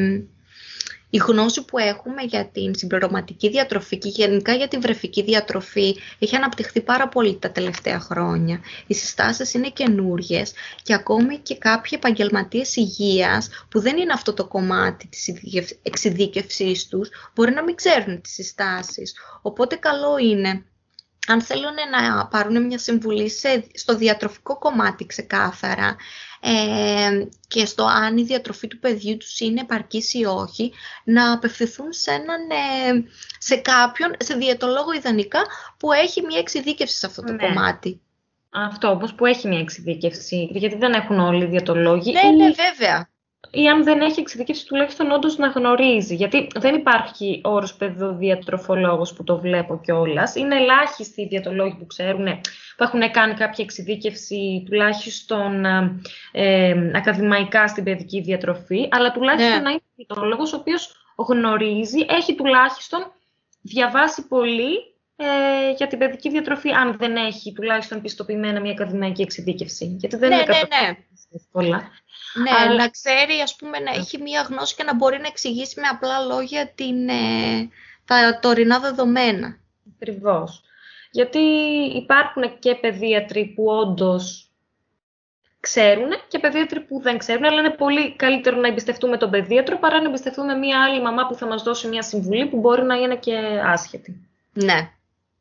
η 1.15 1.17
γνώση 1.17 1.65
που 1.65 1.79
έχουμε 1.79 2.23
για 2.23 2.47
την 2.47 2.75
συμπληρωματική 2.75 3.49
διατροφή 3.49 3.99
και 3.99 4.09
γενικά 4.09 4.53
για 4.55 4.69
την 4.69 4.81
βρεφική 4.81 5.23
διατροφή 5.23 5.97
έχει 6.19 6.37
αναπτυχθεί 6.37 6.81
πάρα 6.81 7.09
πολύ 7.09 7.39
τα 7.39 7.51
τελευταία 7.51 8.01
χρόνια. 8.01 8.61
Οι 8.87 8.95
συστάσεις 8.95 9.55
είναι 9.55 9.69
καινούριε 9.69 10.43
και 10.83 10.95
ακόμη 10.95 11.39
και 11.39 11.57
κάποιοι 11.57 11.91
επαγγελματίες 11.95 12.77
υγείας 12.77 13.49
που 13.69 13.81
δεν 13.81 13.97
είναι 13.97 14.13
αυτό 14.13 14.33
το 14.35 14.47
κομμάτι 14.47 15.07
της 15.07 15.33
εξειδίκευσής 15.83 16.89
τους 16.89 17.09
μπορεί 17.35 17.53
να 17.53 17.63
μην 17.63 17.75
ξέρουν 17.75 18.21
τις 18.21 18.33
συστάσεις. 18.33 19.15
Οπότε 19.43 19.77
καλό 19.77 20.19
είναι 20.19 20.65
αν 21.27 21.43
θέλουν 21.43 21.75
να 21.91 22.27
πάρουν 22.27 22.67
μια 22.67 22.79
συμβουλή 22.79 23.33
στο 23.75 23.97
διατροφικό 23.97 24.59
κομμάτι 24.59 25.07
ξεκάθαρα 25.07 25.97
ε, 26.41 27.27
και 27.49 27.67
στο 27.67 27.85
αν 27.85 28.17
η 28.17 28.23
διατροφή 28.23 28.67
του 28.67 28.79
παιδιού 28.79 29.17
τους 29.17 29.41
είναι 29.41 29.61
επαρκής 29.61 30.15
ή 30.15 30.25
όχι, 30.25 30.73
να 31.05 31.33
απευθυνθούν 31.33 31.93
σε, 31.93 32.11
έναν, 32.11 32.51
ε, 32.51 33.09
σε 33.39 33.57
κάποιον, 33.57 34.15
σε 34.19 34.35
διαιτολόγο 34.35 34.93
ιδανικά, 34.93 35.43
που 35.79 35.93
έχει 35.93 36.23
μια 36.23 36.39
εξειδίκευση 36.39 36.97
σε 36.97 37.07
αυτό 37.07 37.23
το 37.23 37.33
ναι. 37.33 37.47
κομμάτι. 37.47 38.01
Αυτό, 38.51 38.91
όπως 38.91 39.15
που 39.15 39.27
έχει 39.27 39.49
μια 39.49 39.59
εξειδίκευση, 39.59 40.49
γιατί 40.53 40.77
δεν 40.77 40.93
έχουν 40.93 41.19
όλοι 41.19 41.45
οι 41.45 41.49
διατολόγοι. 41.49 42.13
Ναι, 42.13 42.45
ναι, 42.45 42.51
βέβαια 42.51 43.09
ή 43.55 43.69
αν 43.69 43.85
δεν 43.85 44.01
έχει 44.01 44.21
εξειδικεύσει 44.21 44.67
τουλάχιστον 44.67 45.11
όντως 45.11 45.37
να 45.37 45.49
γνωρίζει. 45.49 46.15
Γιατί 46.15 46.47
δεν 46.55 46.75
υπάρχει 46.75 47.41
όρος 47.45 47.75
παιδοδιατροφολόγος 47.75 49.13
που 49.13 49.25
το 49.25 49.39
βλέπω 49.39 49.81
κιόλας. 49.85 50.35
Είναι 50.35 50.57
ελάχιστοι 50.57 51.23
οι 51.23 51.27
διατολόγοι 51.27 51.75
που 51.79 51.87
ξέρουν, 51.87 52.25
που 52.77 52.83
έχουν 52.85 53.11
κάνει 53.11 53.35
κάποια 53.35 53.65
εξειδίκευση 53.65 54.63
τουλάχιστον 54.67 55.65
ε, 56.33 56.91
ακαδημαϊκά 56.95 57.69
στην 57.69 57.85
παιδική 57.85 58.21
διατροφή, 58.21 58.89
αλλά 58.91 59.13
τουλάχιστον 59.13 59.55
ναι. 59.55 59.63
να 59.63 59.71
είναι 59.71 59.83
διατολόγο 59.95 60.43
ο 60.43 60.57
οποίος 60.57 60.95
γνωρίζει, 61.17 62.07
έχει 62.09 62.35
τουλάχιστον 62.35 63.13
διαβάσει 63.61 64.27
πολύ 64.27 64.95
ε, 65.17 65.71
για 65.77 65.87
την 65.87 65.99
παιδική 65.99 66.31
διατροφή, 66.31 66.71
αν 66.71 66.97
δεν 66.97 67.17
έχει 67.17 67.53
τουλάχιστον 67.53 68.01
πιστοποιημένα 68.01 68.61
μια 68.61 68.73
ακαδημαϊκή 68.73 69.23
εξειδίκευση. 69.23 69.97
Γιατί 69.99 70.17
δεν 70.17 70.29
ναι, 70.29 70.35
είναι 70.35 70.45
ναι, 70.45 71.67
ναι. 71.69 71.89
Ναι, 72.35 72.51
Αλλά... 72.51 72.75
να 72.75 72.89
ξέρει, 72.89 73.41
ας 73.43 73.57
πούμε, 73.57 73.79
να 73.79 73.91
έχει 73.91 74.23
μία 74.23 74.43
γνώση 74.43 74.75
και 74.75 74.85
να 74.85 74.95
μπορεί 74.95 75.19
να 75.21 75.27
εξηγήσει 75.27 75.81
με 75.81 75.87
απλά 75.87 76.19
λόγια 76.19 76.73
την, 76.75 77.09
ε, 77.09 77.69
τα 78.05 78.39
τωρινά 78.43 78.79
δεδομένα. 78.81 79.59
Ακριβώς. 79.95 80.63
Γιατί 81.11 81.39
υπάρχουν 81.95 82.59
και 82.59 82.75
παιδίατροι 82.75 83.45
που 83.45 83.65
όντως 83.65 84.49
ξέρουν 85.61 86.09
και 86.29 86.39
παιδίατροι 86.39 86.81
που 86.81 87.01
δεν 87.01 87.19
ξέρουν, 87.19 87.45
αλλά 87.45 87.61
είναι 87.61 87.71
πολύ 87.71 88.17
καλύτερο 88.17 88.57
να 88.57 88.69
εμπιστευτούμε 88.69 89.17
τον 89.17 89.31
παιδίατρο 89.31 89.79
παρά 89.79 90.01
να 90.01 90.09
εμπιστευτούμε 90.09 90.55
μία 90.55 90.83
άλλη 90.83 91.03
μαμά 91.03 91.27
που 91.27 91.35
θα 91.35 91.47
μας 91.47 91.63
δώσει 91.63 91.89
μία 91.89 92.03
συμβουλή 92.03 92.47
που 92.47 92.59
μπορεί 92.59 92.83
να 92.83 92.95
είναι 92.95 93.17
και 93.17 93.37
άσχετη. 93.65 94.29
Ναι, 94.53 94.91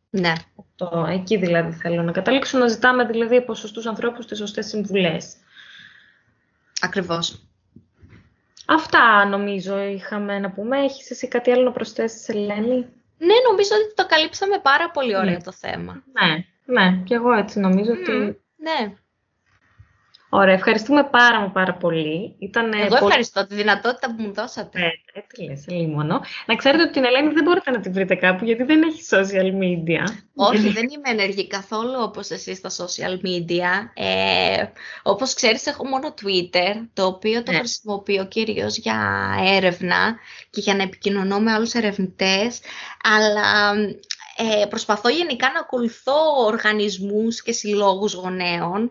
ναι. 0.10 0.34
Αυτό, 0.60 1.08
εκεί 1.10 1.38
δηλαδή 1.38 1.72
θέλω 1.72 2.02
να 2.02 2.12
καταλήξω, 2.12 2.58
να 2.58 2.68
ζητάμε 2.68 3.06
δηλαδή 3.06 3.36
από 3.36 3.56
σωστούς 3.56 3.86
ανθρώπους 3.86 4.26
τις 4.26 4.38
σωστές 4.38 4.66
συμβουλές. 4.66 5.36
Ακριβώς. 6.84 7.48
Αυτά 8.68 9.26
νομίζω 9.26 9.80
είχαμε 9.80 10.40
να 10.40 10.52
πούμε. 10.52 10.80
Έχεις 10.80 11.12
εσύ 11.12 11.28
κάτι 11.28 11.52
άλλο 11.52 11.64
να 11.64 11.72
προσθέσεις, 11.72 12.30
Ελένη; 12.30 12.86
Ναι, 13.18 13.34
νομίζω 13.50 13.76
ότι 13.76 13.94
το 13.96 14.06
καλύψαμε 14.06 14.60
πάρα 14.60 14.92
πολύ 14.92 15.16
ωραία 15.16 15.32
ναι. 15.32 15.42
το 15.42 15.52
θέμα. 15.52 16.04
Ναι, 16.14 16.46
ναι, 16.66 17.02
και 17.04 17.16
εγώ 17.16 17.34
έτσι 17.34 17.60
νομίζω 17.60 17.92
ότι... 17.92 18.42
Ναι. 18.56 18.94
Ωραία, 20.36 20.54
ευχαριστούμε 20.54 21.04
πάρα 21.04 21.50
πάρα 21.54 21.74
πολύ. 21.74 22.36
Ήταν 22.40 22.74
Εγώ 22.74 22.88
πολύ... 22.88 23.02
ευχαριστώ 23.04 23.48
τη 23.48 23.56
δυνατότητα 23.56 24.08
που 24.08 24.22
μου 24.22 24.34
δώσατε. 24.34 24.80
Ε, 24.82 25.20
έτσι 25.20 25.44
λες, 25.44 25.66
λίμωνο. 25.68 26.22
Να 26.46 26.56
ξέρετε 26.56 26.84
ότι 26.84 26.92
την 26.92 27.04
Ελένη 27.04 27.34
δεν 27.34 27.44
μπορείτε 27.44 27.72
να 27.72 27.80
τη 27.80 27.90
βρείτε 27.90 28.16
κάπου 28.16 28.46
γιατί 28.46 28.64
δεν 28.64 28.82
έχει 28.82 29.02
social 29.10 29.62
media. 29.64 30.04
Όχι, 30.36 30.70
δεν 30.70 30.90
είμαι 30.90 31.10
ενεργή 31.10 31.48
καθόλου 31.48 31.96
όπως 32.00 32.30
εσύ 32.30 32.56
στα 32.56 32.70
social 32.70 33.14
media. 33.26 33.70
Ε, 33.94 34.64
όπως 35.04 35.34
ξέρεις 35.34 35.66
έχω 35.66 35.88
μόνο 35.88 36.14
Twitter, 36.22 36.88
το 36.94 37.06
οποίο 37.06 37.44
το 37.44 37.52
ναι. 37.52 37.58
χρησιμοποιώ 37.58 38.26
κυρίως 38.26 38.78
για 38.78 39.30
έρευνα 39.46 40.16
και 40.50 40.62
για 40.62 40.76
να 40.76 40.84
επικοινωνώ 40.84 41.40
με 41.40 41.52
άλλους 41.52 41.74
ερευνητές, 41.74 42.60
αλλά 43.04 43.74
ε, 44.38 44.66
προσπαθώ 44.66 45.10
γενικά 45.10 45.52
να 45.54 45.60
ακολουθώ 45.60 46.16
οργανισμούς 46.46 47.42
και 47.42 47.52
συλλόγους 47.52 48.14
γονέων 48.14 48.90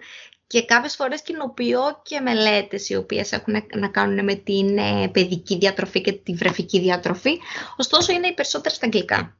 και 0.53 0.65
κάποιες 0.65 0.97
φορές 0.97 1.23
κοινοποιώ 1.23 1.81
και 2.03 2.21
μελέτες 2.21 2.89
οι 2.89 2.97
οποίες 2.97 3.33
έχουν 3.33 3.55
να 3.75 3.89
κάνουν 3.89 4.25
με 4.25 4.35
την 4.35 4.79
ε, 4.79 5.09
παιδική 5.13 5.59
διατροφή 5.59 6.01
και 6.01 6.13
τη 6.13 6.33
βρεφική 6.33 6.81
διατροφή, 6.81 7.39
ωστόσο 7.77 8.13
είναι 8.13 8.27
οι 8.27 8.35
περισσότερες 8.35 8.77
στα 8.77 8.87
αγγλικά. 8.87 9.37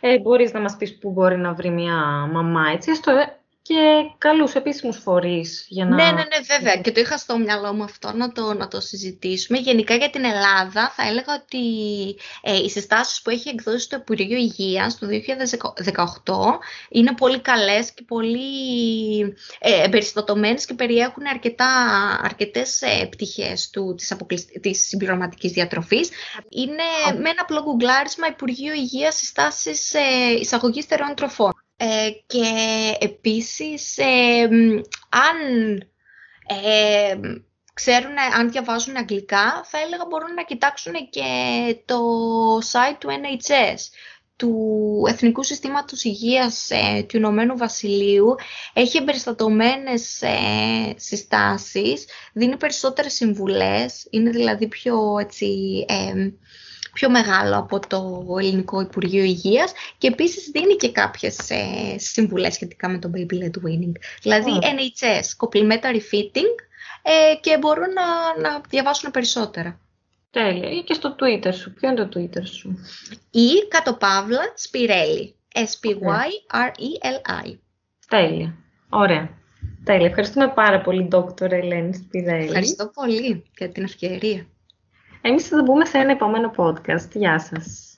Ε, 0.00 0.18
μπορείς 0.18 0.52
να 0.52 0.60
μας 0.60 0.76
πεις 0.76 0.98
πού 0.98 1.10
μπορεί 1.10 1.36
να 1.36 1.54
βρει 1.54 1.70
μια 1.70 1.94
μαμά, 2.32 2.70
έτσι, 2.72 2.90
έστω 2.90 3.10
ε, 3.10 3.41
και 3.62 4.04
καλούς 4.18 4.54
επίσημους 4.54 4.96
φορείς 4.96 5.66
για 5.68 5.84
να... 5.84 5.94
Ναι, 5.94 6.04
ναι, 6.04 6.12
ναι, 6.12 6.56
βέβαια. 6.56 6.76
Και 6.76 6.92
το 6.92 7.00
είχα 7.00 7.16
στο 7.16 7.38
μυαλό 7.38 7.72
μου 7.72 7.82
αυτό 7.82 8.12
να 8.12 8.32
το, 8.32 8.54
να 8.54 8.68
το 8.68 8.80
συζητήσουμε. 8.80 9.58
Γενικά 9.58 9.94
για 9.94 10.10
την 10.10 10.24
Ελλάδα 10.24 10.92
θα 10.96 11.06
έλεγα 11.06 11.34
ότι 11.42 11.58
ε, 12.42 12.56
οι 12.56 12.70
συστάσεις 12.70 13.22
που 13.22 13.30
έχει 13.30 13.48
εκδώσει 13.48 13.88
το 13.88 13.96
Υπουργείο 14.00 14.36
Υγείας 14.36 14.98
το 14.98 15.06
2018 16.26 16.34
είναι 16.88 17.14
πολύ 17.14 17.40
καλές 17.40 17.92
και 17.92 18.02
πολύ 18.06 19.20
ε, 19.58 19.82
εμπεριστατωμένες 19.84 20.64
και 20.64 20.74
περιέχουν 20.74 21.26
αρκετά, 21.26 21.66
αρκετές 22.22 22.82
ε, 22.82 23.06
πτυχές 23.10 23.70
του, 23.70 23.94
της, 23.96 24.12
αποκλεισ... 24.12 24.44
της 24.60 24.86
συμπληρωματικής 24.86 25.52
διατροφής. 25.52 26.10
Είναι 26.48 27.18
με 27.20 27.28
ένα 27.30 27.42
απλό 27.42 27.62
γκουγκλάρισμα 27.62 28.26
Υπουργείο 28.26 28.72
Υγείας 28.72 29.16
συστάσεις 29.16 29.94
ε, 29.94 30.00
εισαγωγής 30.40 30.84
στερεών 30.84 31.14
τροφών. 31.14 31.61
Ε, 31.84 32.10
και 32.26 32.46
επίσης, 32.98 33.98
ε, 33.98 34.42
αν 35.08 35.76
ε, 36.46 37.16
ξέρουν, 37.74 38.18
αν 38.38 38.50
διαβάζουν 38.50 38.96
αγγλικά, 38.96 39.62
θα 39.64 39.78
έλεγα 39.78 40.04
μπορούν 40.08 40.34
να 40.34 40.44
κοιτάξουν 40.44 40.92
και 41.10 41.22
το 41.84 41.98
site 42.58 42.96
του 42.98 43.08
NHS, 43.08 43.78
του 44.36 45.04
Εθνικού 45.08 45.42
Συστήματος 45.42 46.04
Υγείας 46.04 46.70
ε, 46.70 47.02
του 47.02 47.16
Ηνωμένου 47.16 47.56
Βασιλείου. 47.56 48.34
Έχει 48.72 48.98
εμπεριστατωμένες 48.98 50.22
ε, 50.22 50.94
συστάσεις, 50.96 52.06
δίνει 52.32 52.56
περισσότερες 52.56 53.12
συμβουλές, 53.12 54.06
είναι 54.10 54.30
δηλαδή 54.30 54.68
πιο 54.68 55.18
έτσι 55.18 55.84
πιο 56.92 57.10
μεγάλο 57.10 57.58
από 57.58 57.80
το 57.86 58.24
Ελληνικό 58.38 58.80
Υπουργείο 58.80 59.22
Υγείας 59.22 59.72
και 59.98 60.06
επίσης 60.06 60.50
δίνει 60.52 60.76
και 60.76 60.92
κάποιες 60.92 61.50
ε, 61.50 61.98
συμβουλές 61.98 62.54
σχετικά 62.54 62.88
με 62.88 62.98
το 62.98 63.10
Baby 63.14 63.34
Led 63.34 63.56
Winning. 63.66 63.92
Δηλαδή 64.22 64.50
NHS, 64.60 65.46
Complementary 65.46 66.00
Fitting 66.12 66.54
ε, 67.02 67.34
και 67.40 67.58
μπορούν 67.58 67.92
να, 67.92 68.04
να 68.48 68.60
διαβάσουν 68.68 69.10
περισσότερα. 69.10 69.80
Τέλεια. 70.30 70.70
Ή 70.70 70.82
και 70.82 70.94
στο 70.94 71.14
Twitter 71.18 71.54
σου. 71.54 71.72
Ποιο 71.72 71.90
είναι 71.90 72.04
το 72.04 72.20
Twitter 72.20 72.46
σου; 72.46 72.78
Ή 73.30 73.48
κάτω 73.68 73.94
παύλα 73.94 74.52
Σπιρέλη. 74.54 75.34
S-P-Y-R-E-L-I. 75.54 75.98
Τέλεια. 78.08 78.54
Ωραία. 78.88 79.30
Τέλεια. 79.84 80.06
Ευχαριστούμε 80.06 80.48
πάρα 80.48 80.80
πολύ, 80.80 81.06
Δόκτωρ 81.10 81.52
Ελένη 81.52 81.94
Σπιρέλη. 81.94 82.44
Ευχαριστώ 82.44 82.90
πολύ 82.94 83.44
για 83.58 83.68
την 83.68 83.84
ευκαιρία. 83.84 84.46
Εμείς 85.24 85.48
θα 85.48 85.56
τα 85.56 85.64
πούμε 85.64 85.84
σε 85.84 85.98
ένα 85.98 86.10
επόμενο 86.12 86.52
podcast. 86.56 87.10
Γεια 87.12 87.38
σας. 87.38 87.91